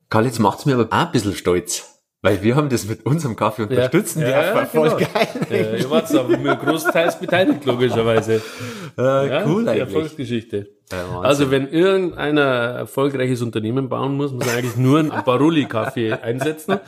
Karl, 0.08 0.26
jetzt 0.26 0.38
macht's 0.38 0.66
mir 0.66 0.74
aber 0.74 0.86
auch 0.86 1.06
ein 1.06 1.12
bisschen 1.12 1.34
stolz. 1.34 1.95
Weil 2.22 2.42
wir 2.42 2.56
haben 2.56 2.68
das 2.68 2.88
mit 2.88 3.04
unserem 3.06 3.36
Kaffee 3.36 3.62
unterstützen. 3.62 4.22
Ja, 4.22 4.28
ja, 4.28 4.54
ja 4.54 4.66
voll 4.66 4.88
genau. 4.88 4.96
geil. 4.96 5.28
Ja, 5.50 5.76
ihr 5.76 5.90
wart 5.90 6.12
aber 6.14 6.56
großteils 6.56 7.20
beteiligt, 7.20 7.64
logischerweise. 7.64 8.42
Ja, 8.98 9.44
cool 9.44 9.64
die 9.64 9.68
eigentlich. 9.68 9.80
Erfolgsgeschichte. 9.80 10.68
Ja, 10.90 11.20
also 11.20 11.50
wenn 11.50 11.68
irgendeiner 11.68 12.42
erfolgreiches 12.42 13.42
Unternehmen 13.42 13.90
bauen 13.90 14.16
muss, 14.16 14.32
muss 14.32 14.46
er 14.46 14.54
eigentlich 14.56 14.76
nur 14.76 15.00
einen 15.00 15.10
Barulli-Kaffee 15.10 16.12
einsetzen 16.22 16.80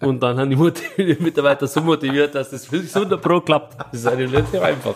und 0.00 0.22
dann 0.22 0.38
haben 0.38 0.50
die, 0.50 0.56
die, 0.96 1.16
Mitarbeiter 1.20 1.66
so 1.66 1.80
motiviert, 1.80 2.36
dass 2.36 2.50
das 2.50 2.70
wirklich 2.70 2.94
100 2.94 3.20
Pro 3.20 3.40
klappt. 3.40 3.76
Das 3.90 4.00
ist 4.00 4.06
eigentlich 4.06 4.32
relativ 4.32 4.62
einfach. 4.62 4.94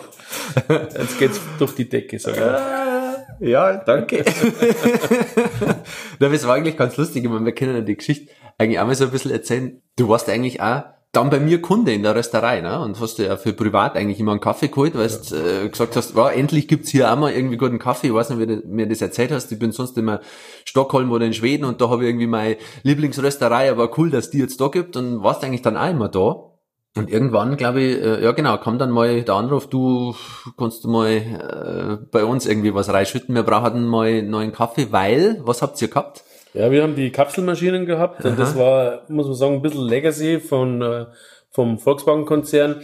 Jetzt 0.97 1.19
geht's 1.19 1.41
durch 1.59 1.75
die 1.75 1.89
Decke, 1.89 2.17
sag 2.19 2.37
ich. 2.37 3.49
Ja, 3.49 3.77
danke. 3.77 4.23
das 6.19 6.47
war 6.47 6.55
eigentlich 6.55 6.77
ganz 6.77 6.95
lustig. 6.95 7.23
Ich 7.23 7.29
meine, 7.29 7.43
wir 7.43 7.53
kennen 7.53 7.75
ja 7.75 7.81
die 7.81 7.97
Geschichte 7.97 8.31
eigentlich 8.61 8.79
auch 8.79 8.85
mal 8.85 8.95
so 8.95 9.05
ein 9.05 9.11
bisschen 9.11 9.31
erzählen. 9.31 9.81
Du 9.97 10.07
warst 10.07 10.29
eigentlich 10.29 10.61
auch 10.61 10.83
dann 11.11 11.29
bei 11.29 11.41
mir 11.41 11.61
Kunde 11.61 11.91
in 11.91 12.03
der 12.03 12.15
Rösterei, 12.15 12.61
ne? 12.61 12.79
Und 12.79 12.99
hast 13.01 13.19
ja 13.19 13.35
für 13.35 13.51
privat 13.51 13.97
eigentlich 13.97 14.19
immer 14.19 14.31
einen 14.31 14.39
Kaffee 14.39 14.69
geholt, 14.69 14.95
weil 14.95 15.09
du 15.09 15.35
äh, 15.35 15.67
gesagt 15.67 15.97
hast, 15.97 16.15
wow, 16.15 16.31
endlich 16.33 16.69
gibt's 16.69 16.89
hier 16.89 17.11
auch 17.11 17.17
mal 17.17 17.33
irgendwie 17.33 17.57
guten 17.57 17.79
Kaffee. 17.79 18.07
Ich 18.07 18.13
weiß 18.13 18.29
nicht, 18.29 18.39
wie 18.39 18.47
du 18.47 18.61
mir 18.65 18.87
das 18.87 19.01
erzählt 19.01 19.31
hast. 19.31 19.51
Ich 19.51 19.59
bin 19.59 19.73
sonst 19.73 19.97
immer 19.97 20.21
Stockholm 20.63 21.11
oder 21.11 21.25
in 21.25 21.33
Schweden 21.33 21.65
und 21.65 21.81
da 21.81 21.89
habe 21.89 22.03
ich 22.03 22.09
irgendwie 22.09 22.27
meine 22.27 22.57
Lieblingsrösterei, 22.83 23.69
aber 23.69 23.97
cool, 23.97 24.09
dass 24.09 24.29
die 24.29 24.39
jetzt 24.39 24.61
da 24.61 24.69
gibt 24.69 24.95
und 24.95 25.21
warst 25.21 25.43
eigentlich 25.43 25.61
dann 25.61 25.75
auch 25.75 25.89
immer 25.89 26.07
da. 26.07 26.47
Und 26.95 27.09
irgendwann, 27.09 27.57
glaube 27.57 27.81
ich, 27.81 28.01
äh, 28.01 28.23
ja 28.23 28.31
genau, 28.31 28.57
kam 28.57 28.77
dann 28.77 28.91
mal 28.91 29.21
der 29.23 29.35
Anruf, 29.35 29.67
du 29.67 30.15
kannst 30.57 30.83
du 30.83 30.89
mal 30.89 31.09
äh, 31.09 32.05
bei 32.11 32.23
uns 32.25 32.45
irgendwie 32.45 32.73
was 32.73 32.89
reinschütten, 32.89 33.35
wir 33.35 33.43
brauchen 33.43 33.85
mal 33.85 34.21
neuen 34.23 34.51
Kaffee, 34.51 34.91
weil, 34.91 35.41
was 35.43 35.61
habt 35.61 35.81
ihr 35.81 35.87
gehabt? 35.87 36.23
Ja, 36.53 36.69
wir 36.69 36.83
haben 36.83 36.95
die 36.95 37.11
Kapselmaschinen 37.11 37.85
gehabt 37.85 38.25
und 38.25 38.37
das 38.37 38.57
war, 38.57 39.03
muss 39.07 39.27
man 39.27 39.35
sagen, 39.35 39.55
ein 39.55 39.61
bisschen 39.61 39.87
Legacy 39.87 40.39
von, 40.39 40.81
äh, 40.81 41.05
vom 41.49 41.79
Volkswagen-Konzern. 41.79 42.81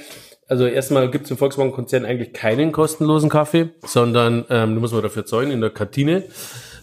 Also 0.47 0.65
erstmal 0.65 1.11
gibt 1.11 1.25
es 1.25 1.31
im 1.31 1.37
Volkswagen-Konzern 1.37 2.05
eigentlich 2.05 2.31
keinen 2.31 2.71
kostenlosen 2.71 3.29
Kaffee, 3.29 3.69
sondern 3.85 4.45
ähm, 4.49 4.75
da 4.75 4.79
muss 4.79 4.93
man 4.93 5.01
dafür 5.01 5.25
zahlen 5.25 5.51
in 5.51 5.59
der 5.59 5.71
Kantine. 5.71 6.23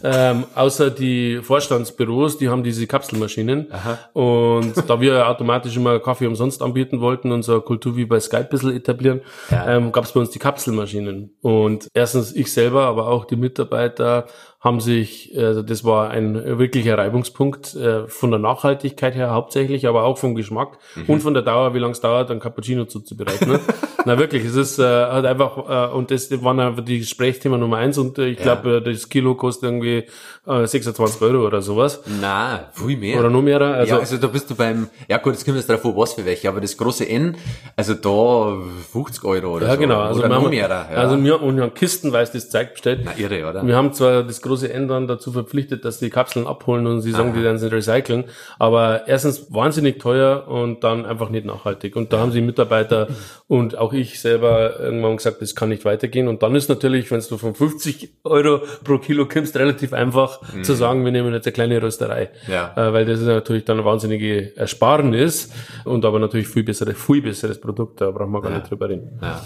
Ähm, 0.03 0.43
außer 0.53 0.91
die 0.91 1.39
Vorstandsbüros, 1.41 2.37
die 2.37 2.49
haben 2.49 2.63
diese 2.63 2.85
Kapselmaschinen. 2.85 3.71
Aha. 3.71 3.97
Und 4.13 4.73
da 4.87 5.01
wir 5.01 5.27
automatisch 5.29 5.75
immer 5.75 5.99
Kaffee 5.99 6.27
umsonst 6.27 6.61
anbieten 6.61 7.01
wollten 7.01 7.31
eine 7.31 7.61
Kultur 7.61 7.95
wie 7.95 8.05
bei 8.05 8.19
Skype 8.19 8.43
ein 8.43 8.49
bisschen 8.49 8.75
etablieren, 8.75 9.21
ja. 9.49 9.77
ähm, 9.77 9.91
gab 9.91 10.03
es 10.03 10.11
bei 10.11 10.19
uns 10.19 10.29
die 10.29 10.37
Kapselmaschinen. 10.37 11.35
Und 11.41 11.87
erstens 11.95 12.35
ich 12.35 12.53
selber, 12.53 12.83
aber 12.83 13.07
auch 13.07 13.25
die 13.25 13.35
Mitarbeiter 13.35 14.27
haben 14.65 14.81
sich, 14.81 15.31
also 15.37 15.61
das 15.61 15.85
war 15.85 16.09
ein 16.09 16.57
wirklicher 16.57 16.97
Reibungspunkt 16.97 17.75
äh, 17.75 18.07
von 18.07 18.31
der 18.31 18.39
Nachhaltigkeit 18.39 19.13
her 19.13 19.29
hauptsächlich, 19.29 19.87
aber 19.87 20.03
auch 20.03 20.17
vom 20.17 20.33
Geschmack 20.33 20.79
mhm. 20.95 21.03
und 21.05 21.21
von 21.21 21.35
der 21.35 21.43
Dauer, 21.43 21.75
wie 21.75 21.79
lange 21.79 21.91
es 21.91 22.01
dauert, 22.01 22.31
ein 22.31 22.39
Cappuccino 22.39 22.85
zuzubereiten. 22.85 23.47
Ne? 23.47 23.59
Na 24.05 24.19
wirklich, 24.19 24.43
es 24.43 24.55
ist 24.55 24.79
äh, 24.79 24.83
halt 24.83 25.25
einfach, 25.25 25.91
äh, 25.91 25.93
und 25.93 26.09
das 26.09 26.31
waren 26.43 26.59
einfach 26.59 26.83
die 26.83 26.99
Gesprächsthema 26.99 27.57
Nummer 27.57 27.77
eins 27.77 27.99
und 27.99 28.17
äh, 28.17 28.27
ich 28.27 28.39
ja. 28.39 28.55
glaube, 28.55 28.77
äh, 28.77 28.81
das 28.81 29.07
Kilo 29.07 29.35
kostet 29.35 29.63
irgendwie 29.63 30.05
äh, 30.47 30.65
26 30.65 31.21
Euro 31.21 31.45
oder 31.45 31.61
sowas. 31.61 32.01
Na, 32.21 32.69
viel 32.73 32.97
mehr. 32.97 33.19
Oder 33.19 33.29
nur 33.29 33.43
mehr. 33.43 33.61
Also, 33.61 33.95
ja, 33.95 33.99
also 33.99 34.17
da 34.17 34.27
bist 34.27 34.49
du 34.49 34.55
beim, 34.55 34.87
ja 35.07 35.17
gut, 35.17 35.33
jetzt 35.33 35.45
kommt 35.45 35.57
jetzt 35.57 35.69
drauf 35.69 35.81
was 35.83 36.13
für 36.13 36.25
welche, 36.25 36.49
aber 36.49 36.61
das 36.61 36.75
große 36.75 37.07
N, 37.07 37.35
also 37.75 37.93
da 37.93 38.57
50 38.91 39.23
Euro 39.25 39.55
oder 39.55 39.67
ja, 39.67 39.73
so. 39.73 39.79
Genau, 39.79 40.01
also 40.01 40.19
oder 40.19 40.29
noch 40.29 40.49
mehr. 40.49 40.69
Ja. 40.69 40.97
Also 40.97 41.23
wir, 41.23 41.41
und 41.41 41.55
wir 41.55 41.63
haben 41.63 41.73
kistenweise 41.73 42.33
das 42.33 42.49
Zeug 42.49 42.73
bestellt. 42.73 43.01
Na, 43.05 43.11
irre, 43.17 43.47
oder? 43.49 43.65
Wir 43.65 43.75
haben 43.75 43.93
zwar 43.93 44.23
das 44.23 44.41
große 44.41 44.54
wo 44.55 44.57
sie 44.57 44.71
ändern, 44.71 45.05
dazu 45.07 45.33
verpflichtet, 45.33 45.83
dass 45.83 45.99
die 45.99 46.09
Kapseln 46.09 46.47
abholen 46.47 46.87
und 46.87 47.01
sie 47.01 47.11
sagen, 47.11 47.33
die 47.35 47.43
werden 47.43 47.57
sie 47.57 47.69
recyceln. 47.69 48.23
Aber 48.57 49.05
erstens 49.05 49.53
wahnsinnig 49.53 49.99
teuer 49.99 50.47
und 50.47 50.85
dann 50.85 51.05
einfach 51.05 51.29
nicht 51.29 51.45
nachhaltig. 51.45 51.97
Und 51.97 52.13
da 52.13 52.19
haben 52.19 52.31
sie 52.31 52.39
Mitarbeiter 52.39 53.07
und 53.47 53.77
auch 53.77 53.91
ich 53.91 54.21
selber 54.21 54.79
irgendwann 54.79 55.17
gesagt, 55.17 55.41
das 55.41 55.55
kann 55.55 55.69
nicht 55.69 55.83
weitergehen. 55.83 56.29
Und 56.29 56.41
dann 56.41 56.55
ist 56.55 56.69
natürlich, 56.69 57.11
wenn 57.11 57.19
du 57.19 57.37
von 57.37 57.53
50 57.53 58.13
Euro 58.23 58.61
pro 58.85 58.97
Kilo 58.97 59.27
kommst, 59.27 59.57
relativ 59.57 59.91
einfach 59.91 60.41
mhm. 60.53 60.63
zu 60.63 60.73
sagen, 60.73 61.03
wir 61.03 61.11
nehmen 61.11 61.33
jetzt 61.33 61.47
eine 61.47 61.53
kleine 61.53 61.81
Rösterei. 61.81 62.29
Ja. 62.47 62.71
Äh, 62.77 62.93
weil 62.93 63.05
das 63.05 63.19
ist 63.19 63.25
natürlich 63.25 63.65
dann 63.65 63.77
eine 63.77 63.85
wahnsinnige 63.85 64.55
Ersparnis 64.55 65.51
und 65.83 66.05
aber 66.05 66.19
natürlich 66.19 66.47
viel 66.47 66.63
besseres, 66.63 66.95
viel 66.97 67.21
besseres 67.21 67.59
Produkt. 67.59 67.99
Da 67.99 68.09
brauchen 68.11 68.31
wir 68.31 68.41
gar 68.41 68.51
ja. 68.51 68.59
nicht 68.59 68.71
drüber 68.71 68.87
reden. 68.87 69.19
Ja. 69.21 69.43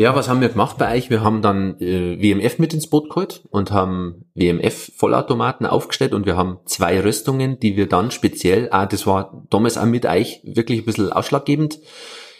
Ja, 0.00 0.14
was 0.14 0.30
haben 0.30 0.40
wir 0.40 0.48
gemacht 0.48 0.78
bei 0.78 0.96
euch? 0.96 1.10
Wir 1.10 1.22
haben 1.22 1.42
dann 1.42 1.78
äh, 1.78 2.18
WMF 2.18 2.58
mit 2.58 2.72
ins 2.72 2.88
Boot 2.88 3.10
geholt 3.10 3.42
und 3.50 3.70
haben 3.70 4.24
WMF-Vollautomaten 4.34 5.66
aufgestellt 5.66 6.14
und 6.14 6.24
wir 6.24 6.38
haben 6.38 6.58
zwei 6.64 7.00
Rüstungen, 7.00 7.60
die 7.60 7.76
wir 7.76 7.86
dann 7.86 8.10
speziell, 8.10 8.68
ah, 8.70 8.86
das 8.86 9.06
war 9.06 9.44
damals 9.50 9.76
auch 9.76 9.84
mit 9.84 10.06
euch 10.06 10.40
wirklich 10.42 10.80
ein 10.80 10.84
bisschen 10.86 11.12
ausschlaggebend. 11.12 11.80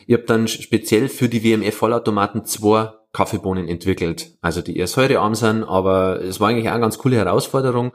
Ich 0.06 0.14
habe 0.14 0.24
dann 0.24 0.48
speziell 0.48 1.10
für 1.10 1.28
die 1.28 1.44
WMF-Vollautomaten 1.44 2.46
zwei 2.46 2.92
Kaffeebohnen 3.12 3.68
entwickelt. 3.68 4.38
Also 4.40 4.62
die 4.62 4.78
eher 4.78 4.86
säurearm 4.86 5.34
sind, 5.34 5.62
aber 5.64 6.22
es 6.22 6.40
war 6.40 6.48
eigentlich 6.48 6.68
auch 6.68 6.72
eine 6.72 6.80
ganz 6.80 6.96
coole 6.96 7.16
Herausforderung, 7.16 7.92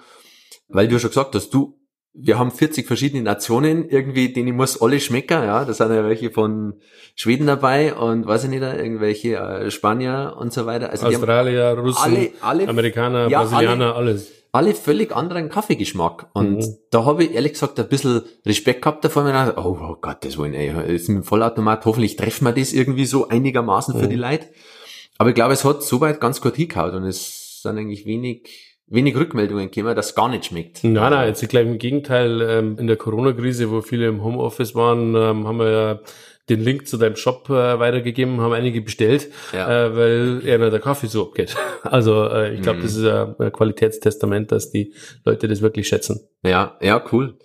weil 0.67 0.87
du 0.87 0.99
schon 0.99 1.09
gesagt 1.09 1.33
hast, 1.33 1.49
du 1.49 1.79
wir 2.17 2.39
haben 2.39 2.51
40 2.51 2.87
verschiedene 2.87 3.23
Nationen, 3.23 3.89
irgendwie, 3.89 4.31
denen 4.31 4.55
muss 4.55 4.81
alle 4.81 4.99
schmecken, 4.99 5.43
ja. 5.43 5.65
Da 5.65 5.73
sind 5.73 5.93
ja 5.93 6.03
welche 6.05 6.31
von 6.31 6.75
Schweden 7.15 7.45
dabei 7.45 7.93
und 7.93 8.25
weiß 8.25 8.45
ich 8.45 8.49
nicht, 8.49 8.61
irgendwelche 8.61 9.35
äh, 9.35 9.71
Spanier 9.71 10.35
und 10.39 10.53
so 10.53 10.65
weiter. 10.65 10.89
Also 10.89 11.07
Australier, 11.07 11.77
Russen, 11.77 12.01
alle, 12.01 12.31
alle, 12.41 12.67
Amerikaner, 12.67 13.27
ja, 13.27 13.41
Brasilianer, 13.41 13.95
alle, 13.95 14.11
alles. 14.11 14.31
Alle 14.53 14.73
völlig 14.73 15.13
anderen 15.13 15.49
Kaffeegeschmack. 15.49 16.29
Und 16.31 16.59
mhm. 16.59 16.77
da 16.89 17.03
habe 17.03 17.25
ich 17.25 17.33
ehrlich 17.33 17.53
gesagt 17.53 17.77
ein 17.77 17.89
bisschen 17.89 18.21
Respekt 18.45 18.83
gehabt 18.83 19.03
davor. 19.03 19.23
Und 19.23 19.27
gedacht, 19.27 19.57
oh, 19.57 19.77
oh 19.81 19.97
Gott, 19.99 20.23
das 20.23 20.37
wollen 20.37 20.53
ey, 20.53 20.95
ist 20.95 21.09
mit 21.09 21.17
dem 21.17 21.23
Vollautomat, 21.23 21.83
hoffentlich 21.85 22.15
treffen 22.15 22.45
wir 22.45 22.53
das 22.53 22.71
irgendwie 22.71 23.05
so 23.05 23.27
einigermaßen 23.27 23.97
mhm. 23.97 23.99
für 23.99 24.07
die 24.07 24.15
Leute. 24.15 24.45
Aber 25.17 25.29
ich 25.29 25.35
glaube, 25.35 25.53
es 25.53 25.65
hat 25.65 25.83
soweit 25.83 26.21
ganz 26.21 26.39
gut 26.39 26.55
hingehauen 26.55 26.95
und 26.95 27.03
es 27.03 27.61
sind 27.61 27.77
eigentlich 27.77 28.05
wenig 28.05 28.74
wenig 28.87 29.15
Rückmeldungen 29.15 29.71
gekommen, 29.71 29.95
dass 29.95 30.15
gar 30.15 30.29
nicht 30.29 30.45
schmeckt. 30.45 30.83
Nein, 30.83 31.11
nein, 31.11 31.27
jetzt 31.27 31.47
gleich 31.49 31.65
im 31.65 31.77
Gegenteil. 31.77 32.41
Ähm, 32.41 32.77
in 32.77 32.87
der 32.87 32.97
Corona-Krise, 32.97 33.71
wo 33.71 33.81
viele 33.81 34.07
im 34.07 34.23
Homeoffice 34.23 34.75
waren, 34.75 35.15
ähm, 35.15 35.47
haben 35.47 35.57
wir 35.57 35.71
ja 35.71 35.99
den 36.49 36.61
Link 36.61 36.87
zu 36.87 36.97
deinem 36.97 37.15
Shop 37.15 37.49
äh, 37.49 37.79
weitergegeben, 37.79 38.39
haben 38.39 38.53
einige 38.53 38.81
bestellt, 38.81 39.31
ja. 39.51 39.87
äh, 39.87 39.95
weil 39.95 40.41
eher 40.45 40.69
der 40.69 40.79
Kaffee 40.79 41.07
so 41.07 41.23
abgeht. 41.23 41.55
Also 41.83 42.27
äh, 42.29 42.55
ich 42.55 42.61
glaube, 42.63 42.79
mhm. 42.79 42.83
das 42.83 42.95
ist 42.95 43.05
ein 43.05 43.51
Qualitätstestament, 43.51 44.51
dass 44.51 44.71
die 44.71 44.93
Leute 45.23 45.47
das 45.47 45.61
wirklich 45.61 45.87
schätzen. 45.87 46.27
Ja, 46.43 46.77
ja, 46.81 47.03
cool. 47.11 47.37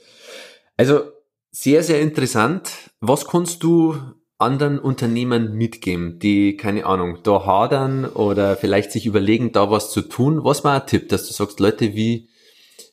Also 0.78 1.02
sehr, 1.50 1.82
sehr 1.82 2.00
interessant. 2.00 2.70
Was 3.00 3.26
kannst 3.26 3.62
du 3.62 3.96
anderen 4.40 4.78
Unternehmen 4.78 5.54
mitgeben, 5.54 6.18
die, 6.18 6.56
keine 6.56 6.86
Ahnung, 6.86 7.18
da 7.22 7.44
hadern 7.44 8.04
oder 8.06 8.56
vielleicht 8.56 8.92
sich 8.92 9.06
überlegen, 9.06 9.52
da 9.52 9.70
was 9.70 9.90
zu 9.90 10.02
tun? 10.02 10.44
Was 10.44 10.64
war 10.64 10.80
ein 10.80 10.86
Tipp, 10.86 11.08
dass 11.08 11.26
du 11.26 11.32
sagst, 11.32 11.60
Leute, 11.60 11.94
wie, 11.94 12.28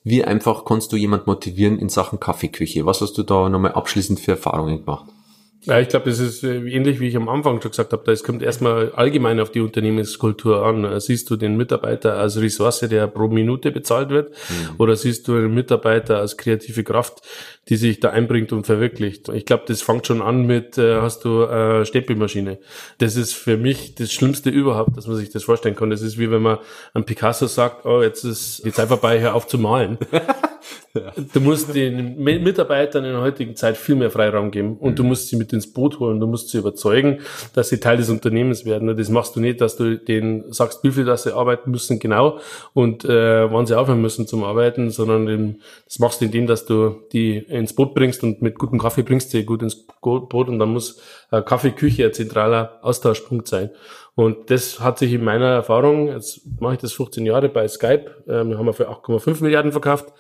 wie 0.04 0.24
einfach 0.24 0.66
kannst 0.66 0.92
du 0.92 0.98
jemand 0.98 1.28
motivieren 1.28 1.80
in 1.80 1.90
Sachen 1.90 2.20
Kaffeeküche? 2.20 2.86
Was 2.86 3.02
hast 3.02 3.18
du 3.18 3.24
da 3.24 3.50
nochmal 3.50 3.74
abschließend 3.74 4.20
für 4.20 4.32
Erfahrungen 4.32 4.86
gemacht? 4.86 5.06
Ja, 5.68 5.82
ich 5.82 5.90
glaube, 5.90 6.10
das 6.10 6.20
ist 6.20 6.44
äh, 6.44 6.60
ähnlich, 6.60 7.02
wie 7.02 7.10
ich 7.10 7.18
am 7.18 7.28
Anfang 7.28 7.62
schon 7.62 7.72
gesagt 7.72 7.92
habe. 7.92 8.02
Da 8.06 8.14
es 8.14 8.24
kommt 8.24 8.42
erstmal 8.42 8.92
allgemein 8.94 9.42
auf 9.42 9.52
die 9.52 9.60
Unternehmenskultur 9.60 10.66
an. 10.66 11.00
Siehst 11.02 11.30
du 11.30 11.36
den 11.36 11.58
Mitarbeiter 11.58 12.18
als 12.18 12.40
Ressource, 12.40 12.80
der 12.80 13.08
pro 13.08 13.28
Minute 13.28 13.72
bezahlt 13.72 14.10
wird, 14.10 14.30
mhm. 14.30 14.76
oder 14.78 14.96
siehst 14.96 15.28
du 15.28 15.36
den 15.36 15.54
Mitarbeiter 15.54 16.20
als 16.20 16.38
kreative 16.38 16.86
Kraft, 16.86 17.22
die 17.68 17.76
sich 17.76 18.00
da 18.00 18.12
einbringt 18.12 18.54
und 18.54 18.66
verwirklicht? 18.66 19.28
Ich 19.30 19.46
glaube, 19.46 19.64
das 19.68 19.82
fängt 19.82 20.08
schon 20.08 20.22
an 20.22 20.46
mit, 20.46 20.78
äh, 20.78 21.02
hast 21.02 21.26
du 21.26 21.44
äh, 21.44 21.86
Stempelmaschine. 21.86 22.60
Das 23.00 23.18
ist 23.18 23.34
für 23.34 23.58
mich 23.58 23.96
das 23.96 24.14
Schlimmste 24.14 24.50
überhaupt, 24.50 24.96
dass 24.96 25.08
man 25.08 25.18
sich 25.18 25.32
das 25.32 25.44
vorstellen 25.44 25.76
kann. 25.76 25.90
Das 25.90 26.02
ist 26.02 26.18
wie 26.18 26.32
wenn 26.32 26.42
man 26.42 26.60
an 26.94 27.04
Picasso 27.04 27.46
sagt, 27.48 27.86
oh, 27.86 28.02
jetzt 28.02 28.24
ist 28.24 28.64
die 28.66 28.72
Zeit 28.72 28.88
vorbei, 28.88 29.20
hör 29.20 29.36
auf 29.36 29.48
zu 29.48 29.58
malen. 29.58 29.98
Du 31.34 31.40
musst 31.42 31.74
den 31.76 32.18
Mitarbeitern 32.22 33.06
in 33.06 33.12
der 33.12 33.22
heutigen 33.22 33.56
Zeit 33.56 33.78
viel 33.78 33.96
mehr 33.96 34.12
Freiraum 34.12 34.52
geben 34.52 34.78
und 34.78 34.92
mhm. 34.92 34.96
du 34.96 35.04
musst 35.04 35.30
sie 35.30 35.36
mit 35.36 35.54
ins 35.54 35.72
Boot 35.72 36.00
holen. 36.00 36.20
Du 36.20 36.28
musst 36.28 36.50
sie 36.50 36.58
überzeugen, 36.58 37.20
dass 37.54 37.70
sie 37.70 37.80
Teil 37.80 37.98
des 37.98 38.10
Unternehmens 38.10 38.66
werden. 38.66 38.96
Das 38.96 39.10
machst 39.10 39.36
du 39.36 39.40
nicht, 39.40 39.62
dass 39.62 39.76
du 39.76 39.98
denen 39.98 40.52
sagst, 40.52 40.84
wie 40.84 40.92
viel 40.92 41.06
dass 41.06 41.24
sie 41.24 41.36
arbeiten 41.36 41.72
müssen, 41.72 42.00
genau, 42.00 42.40
und 42.74 43.06
äh, 43.06 43.52
wann 43.52 43.66
sie 43.66 43.78
aufhören 43.78 44.02
müssen 44.02 44.28
zum 44.28 44.44
Arbeiten, 44.44 44.90
sondern 44.90 45.58
das 45.86 46.00
machst 46.00 46.22
du 46.22 46.26
indem, 46.26 46.48
dass 46.48 46.66
du 46.66 46.96
die 47.12 47.38
ins 47.38 47.74
Boot 47.74 47.94
bringst 47.94 48.24
und 48.24 48.42
mit 48.42 48.58
gutem 48.58 48.80
Kaffee 48.80 49.04
bringst 49.04 49.32
sie 49.32 49.44
gut 49.44 49.62
ins 49.62 49.76
Boot 49.76 50.50
und 50.50 50.60
dann 50.60 50.70
muss 50.70 51.02
äh, 51.32 51.42
Kaffeeküche 51.42 52.06
ein 52.06 52.14
zentraler 52.14 52.80
Austauschpunkt 52.82 53.48
sein. 53.48 53.72
Und 54.16 54.50
das 54.50 54.80
hat 54.80 54.98
sich 54.98 55.14
in 55.14 55.24
meiner 55.24 55.46
Erfahrung, 55.46 56.08
jetzt 56.08 56.42
mache 56.60 56.74
ich 56.74 56.80
das 56.80 56.94
15 56.94 57.26
Jahre 57.26 57.50
bei 57.50 57.68
Skype, 57.68 58.10
äh, 58.28 58.34
haben 58.34 58.66
wir 58.66 58.74
für 58.74 58.90
8,5 58.90 59.44
Milliarden 59.44 59.72
verkauft, 59.72 60.12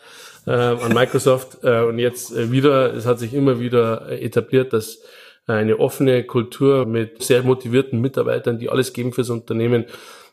äh, 0.47 0.51
an 0.51 0.93
Microsoft. 0.93 1.59
Äh, 1.63 1.83
und 1.83 1.99
jetzt 1.99 2.35
äh, 2.35 2.51
wieder, 2.51 2.93
es 2.93 3.05
hat 3.05 3.19
sich 3.19 3.33
immer 3.33 3.59
wieder 3.59 4.09
etabliert, 4.09 4.73
dass 4.73 4.99
eine 5.45 5.79
offene 5.79 6.23
Kultur 6.23 6.85
mit 6.85 7.23
sehr 7.23 7.43
motivierten 7.43 8.01
Mitarbeitern, 8.01 8.59
die 8.59 8.69
alles 8.69 8.91
geben 8.91 9.13
fürs 9.13 9.29
Unternehmen, 9.29 9.85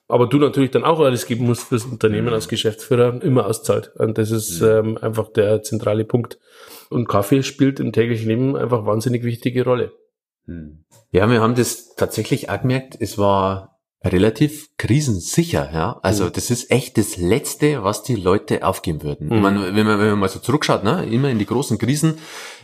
aber 0.09 0.27
du 0.27 0.39
natürlich 0.39 0.71
dann 0.71 0.85
auch 0.85 1.01
alles 1.01 1.27
geben 1.27 1.47
musst 1.47 1.69
fürs 1.69 1.85
Unternehmen 1.85 2.29
als 2.29 2.49
Geschäftsführer, 2.49 3.23
immer 3.23 3.47
auszahlt. 3.47 3.93
Und 3.97 4.19
das 4.19 4.31
ist 4.31 4.61
ähm, 4.61 4.99
einfach 5.01 5.33
der 5.33 5.63
zentrale 5.63 6.05
Punkt. 6.05 6.39
Und 6.91 7.09
Kaffee 7.09 7.43
spielt 7.43 7.81
im 7.81 7.93
täglichen 7.93 8.29
Leben 8.29 8.57
einfach 8.57 8.87
wahnsinnig 8.87 9.25
wichtige 9.25 9.65
Rolle. 9.65 9.93
Hm. 10.47 10.85
Ja, 11.11 11.31
wir 11.31 11.41
haben 11.41 11.55
das 11.55 11.95
tatsächlich 11.95 12.51
auch 12.51 12.61
gemerkt. 12.61 12.97
Es 13.01 13.17
war 13.17 13.74
relativ 14.05 14.69
krisensicher, 14.77 15.71
ja. 15.73 15.99
Also 16.03 16.25
mhm. 16.25 16.33
das 16.33 16.51
ist 16.51 16.71
echt 16.71 16.99
das 16.99 17.17
Letzte, 17.17 17.83
was 17.85 18.03
die 18.03 18.17
Leute 18.17 18.67
aufgeben 18.67 19.03
würden. 19.03 19.29
Mhm. 19.29 19.41
Meine, 19.41 19.75
wenn 19.75 19.87
man, 19.87 19.99
wenn 19.99 20.11
man 20.11 20.19
mal 20.19 20.29
so 20.29 20.41
zurückschaut, 20.41 20.85
ne, 20.85 21.07
immer 21.07 21.31
in 21.31 21.39
die 21.39 21.47
großen 21.47 21.79
Krisen, 21.79 22.19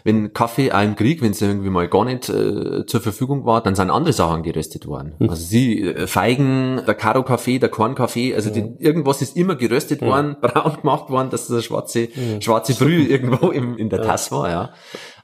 wenn 0.04 0.32
Kaffee 0.32 0.68
im 0.68 0.96
Krieg, 0.96 1.22
wenn 1.22 1.32
es 1.32 1.42
irgendwie 1.42 1.70
mal 1.70 1.88
gar 1.88 2.04
nicht 2.04 2.28
äh, 2.28 2.84
zur 2.86 3.00
Verfügung 3.00 3.44
war, 3.44 3.62
dann 3.62 3.74
sind 3.74 3.90
andere 3.90 4.12
Sachen 4.12 4.42
geröstet 4.42 4.86
worden. 4.86 5.14
Mhm. 5.18 5.30
Also 5.30 5.44
sie, 5.44 5.82
äh, 5.82 6.06
Feigen, 6.06 6.82
der 6.86 6.94
Karo-Kaffee, 6.94 7.58
der 7.58 7.68
Kornkaffee, 7.70 8.34
also 8.34 8.50
die, 8.50 8.62
mhm. 8.62 8.76
irgendwas 8.78 9.22
ist 9.22 9.36
immer 9.36 9.56
geröstet 9.56 10.02
mhm. 10.02 10.06
worden, 10.06 10.36
braun 10.40 10.76
gemacht 10.76 11.10
worden, 11.10 11.30
dass 11.30 11.46
das 11.46 11.64
schwarze, 11.64 12.08
mhm. 12.14 12.40
schwarze 12.40 12.74
Brühe 12.74 13.04
irgendwo 13.08 13.48
im, 13.48 13.76
in 13.78 13.88
der 13.88 14.02
Tasse 14.02 14.30
war, 14.32 14.50
ja. 14.50 14.70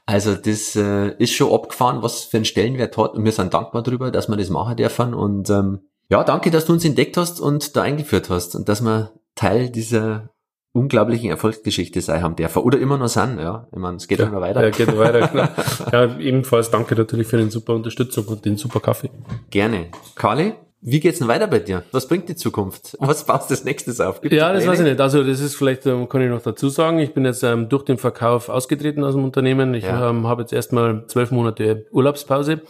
Also 0.05 0.35
das 0.35 0.75
äh, 0.77 1.09
ist 1.17 1.33
schon 1.33 1.51
abgefahren, 1.51 2.01
was 2.01 2.23
für 2.23 2.37
einen 2.37 2.45
Stellenwert 2.45 2.97
hat 2.97 3.13
und 3.13 3.25
wir 3.25 3.33
sind 3.33 3.53
dankbar 3.53 3.83
darüber, 3.83 4.09
dass 4.09 4.29
wir 4.29 4.37
das 4.37 4.49
machen 4.49 4.77
dürfen 4.77 5.13
und 5.13 5.49
ähm, 5.49 5.81
ja, 6.09 6.23
danke, 6.23 6.51
dass 6.51 6.65
du 6.65 6.73
uns 6.73 6.85
entdeckt 6.85 7.17
hast 7.17 7.39
und 7.39 7.75
da 7.75 7.81
eingeführt 7.81 8.29
hast 8.29 8.55
und 8.55 8.69
dass 8.69 8.81
wir 8.81 9.13
Teil 9.35 9.69
dieser 9.69 10.29
unglaublichen 10.73 11.29
Erfolgsgeschichte 11.29 12.01
sein 12.01 12.21
haben 12.21 12.35
dürfen 12.35 12.61
oder 12.61 12.77
immer 12.79 12.97
noch 12.97 13.07
sind, 13.07 13.39
ja. 13.39 13.67
Ich 13.71 13.79
meine, 13.79 13.97
es 13.97 14.07
geht 14.07 14.19
ja, 14.19 14.27
immer 14.27 14.41
weiter. 14.41 14.63
Ja, 14.63 14.69
geht 14.69 14.95
weiter, 14.97 15.27
klar. 15.27 15.49
ja, 15.91 16.17
ebenfalls 16.19 16.69
danke 16.69 16.95
natürlich 16.95 17.27
für 17.27 17.37
den 17.37 17.49
super 17.49 17.73
Unterstützung 17.73 18.25
und 18.25 18.45
den 18.45 18.57
super 18.57 18.79
Kaffee. 18.79 19.09
Gerne. 19.49 19.87
Carly, 20.15 20.53
wie 20.81 20.99
geht's 20.99 21.17
denn 21.17 21.27
weiter 21.27 21.47
bei 21.47 21.59
dir? 21.59 21.83
Was 21.91 22.07
bringt 22.07 22.29
die 22.29 22.35
Zukunft? 22.35 22.95
Was 22.99 23.25
baust 23.25 23.49
du 23.49 23.55
als 23.55 23.63
nächstes 23.63 23.99
auf? 23.99 24.21
Gibt's 24.21 24.37
ja, 24.37 24.53
das 24.53 24.67
weiß 24.67 24.79
ich 24.79 24.85
nicht. 24.85 25.01
Also 25.01 25.23
das 25.23 25.39
ist 25.39 25.55
vielleicht, 25.55 25.87
ähm, 25.87 26.07
kann 26.07 26.21
ich 26.21 26.29
noch 26.29 26.43
dazu 26.43 26.69
sagen, 26.69 26.99
ich 26.99 27.13
bin 27.13 27.25
jetzt 27.25 27.41
ähm, 27.43 27.69
durch 27.69 27.83
den 27.83 27.97
Verkauf 27.97 28.47
ausgetreten 28.47 29.03
aus 29.03 29.15
dem 29.15 29.23
Unternehmen. 29.23 29.73
Ich 29.73 29.83
ja. 29.83 30.11
ähm, 30.11 30.27
habe 30.27 30.43
jetzt 30.43 30.53
erstmal 30.53 31.07
zwölf 31.07 31.31
Monate 31.31 31.87
Urlaubspause. 31.91 32.61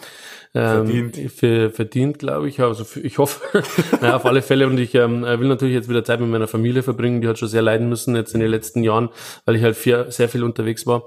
Ähm, 0.57 0.87
verdient. 0.87 1.31
Für, 1.31 1.69
verdient, 1.69 2.19
glaube 2.19 2.49
ich. 2.49 2.59
Also 2.59 2.83
für, 2.83 2.99
ich 3.01 3.19
hoffe. 3.19 3.63
naja, 4.01 4.15
auf 4.15 4.25
alle 4.25 4.41
Fälle. 4.41 4.65
Und 4.67 4.79
ich 4.79 4.95
ähm, 4.95 5.21
will 5.21 5.47
natürlich 5.47 5.75
jetzt 5.75 5.87
wieder 5.87 6.03
Zeit 6.03 6.19
mit 6.19 6.29
meiner 6.29 6.47
Familie 6.47 6.81
verbringen. 6.81 7.21
Die 7.21 7.27
hat 7.27 7.37
schon 7.37 7.47
sehr 7.47 7.61
leiden 7.61 7.89
müssen 7.89 8.15
jetzt 8.15 8.33
in 8.33 8.39
den 8.39 8.49
letzten 8.49 8.83
Jahren, 8.83 9.09
weil 9.45 9.55
ich 9.55 9.63
halt 9.63 9.75
viel, 9.75 10.05
sehr 10.09 10.29
viel 10.29 10.43
unterwegs 10.43 10.87
war. 10.87 11.03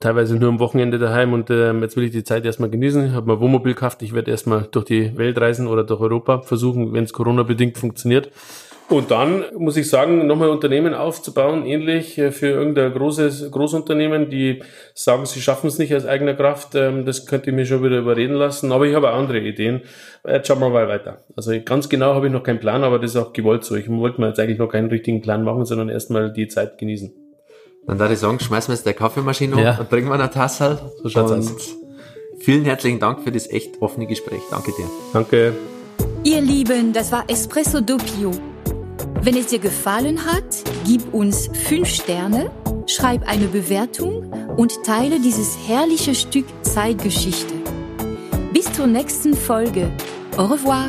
Teilweise 0.00 0.34
nur 0.34 0.48
am 0.48 0.58
Wochenende 0.58 0.98
daheim 0.98 1.32
und 1.32 1.48
ähm, 1.50 1.80
jetzt 1.82 1.96
will 1.96 2.02
ich 2.02 2.10
die 2.10 2.24
Zeit 2.24 2.44
erstmal 2.44 2.70
genießen. 2.70 3.06
Ich 3.06 3.12
habe 3.12 3.28
mal 3.28 3.38
Wohnmobil 3.38 3.74
gekauft. 3.74 4.02
Ich 4.02 4.12
werde 4.12 4.32
erstmal 4.32 4.66
durch 4.68 4.86
die 4.86 5.16
Welt 5.16 5.40
reisen 5.40 5.68
oder 5.68 5.84
durch 5.84 6.00
Europa 6.00 6.40
versuchen, 6.40 6.92
wenn 6.92 7.04
es 7.04 7.12
Corona-bedingt 7.12 7.78
funktioniert. 7.78 8.32
Und 8.88 9.10
dann 9.10 9.44
muss 9.56 9.76
ich 9.76 9.88
sagen, 9.88 10.26
nochmal 10.26 10.50
Unternehmen 10.50 10.92
aufzubauen, 10.92 11.64
ähnlich 11.64 12.18
äh, 12.18 12.30
für 12.30 12.48
irgendein 12.48 12.92
großes 12.92 13.50
Großunternehmen, 13.50 14.28
die 14.28 14.62
sagen, 14.94 15.24
sie 15.24 15.40
schaffen 15.40 15.68
es 15.68 15.78
nicht 15.78 15.94
aus 15.94 16.04
eigener 16.04 16.34
Kraft, 16.34 16.74
ähm, 16.74 17.06
das 17.06 17.26
könnte 17.26 17.50
ich 17.50 17.56
mir 17.56 17.64
schon 17.64 17.82
wieder 17.82 17.98
überreden 17.98 18.34
lassen. 18.34 18.70
Aber 18.70 18.86
ich 18.86 18.94
habe 18.94 19.10
auch 19.10 19.16
andere 19.16 19.40
Ideen. 19.40 19.82
Jetzt 20.26 20.48
schauen 20.48 20.60
wir 20.60 20.68
mal 20.68 20.88
weiter. 20.88 21.18
Also 21.36 21.52
ganz 21.64 21.88
genau 21.88 22.14
habe 22.14 22.26
ich 22.26 22.32
noch 22.32 22.42
keinen 22.42 22.60
Plan, 22.60 22.84
aber 22.84 22.98
das 22.98 23.12
ist 23.12 23.16
auch 23.16 23.32
gewollt 23.32 23.64
so. 23.64 23.74
Ich 23.76 23.88
wollte 23.88 24.20
mir 24.20 24.28
jetzt 24.28 24.40
eigentlich 24.40 24.58
noch 24.58 24.68
keinen 24.68 24.88
richtigen 24.88 25.22
Plan 25.22 25.42
machen, 25.42 25.64
sondern 25.64 25.88
erstmal 25.88 26.32
die 26.32 26.48
Zeit 26.48 26.76
genießen. 26.78 27.12
Dann 27.86 27.98
würde 27.98 28.14
ich 28.14 28.20
sagen, 28.20 28.38
schmeißen 28.38 28.70
wir 28.70 28.76
jetzt 28.76 28.86
der 28.86 28.94
Kaffeemaschine 28.94 29.60
ja. 29.60 29.78
und 29.78 29.90
trinken 29.90 30.10
wir 30.10 30.14
eine 30.14 30.30
Tasse. 30.30 30.78
So 31.02 31.08
schaut's 31.08 31.32
aus. 31.32 31.76
Vielen 32.38 32.64
herzlichen 32.64 33.00
Dank 33.00 33.22
für 33.22 33.32
das 33.32 33.48
echt 33.50 33.80
offene 33.80 34.06
Gespräch. 34.06 34.42
Danke 34.50 34.72
dir. 34.72 34.86
Danke. 35.12 35.54
Ihr 36.24 36.40
Lieben, 36.40 36.92
das 36.92 37.10
war 37.10 37.24
Espresso 37.28 37.80
Doppio 37.80 38.32
Wenn 39.20 39.36
es 39.36 39.46
dir 39.46 39.58
gefallen 39.58 40.24
hat, 40.26 40.64
gib 40.84 41.14
uns 41.14 41.48
5 41.68 41.88
Sterne, 41.88 42.50
schreib 42.86 43.28
eine 43.28 43.46
Bewertung 43.46 44.32
und 44.56 44.82
teile 44.84 45.20
dieses 45.20 45.56
herrliche 45.66 46.14
Stück 46.14 46.46
Zeitgeschichte. 46.62 47.54
Bis 48.52 48.72
zur 48.72 48.86
nächsten 48.86 49.34
Folge. 49.34 49.90
Au 50.36 50.46
revoir. 50.46 50.88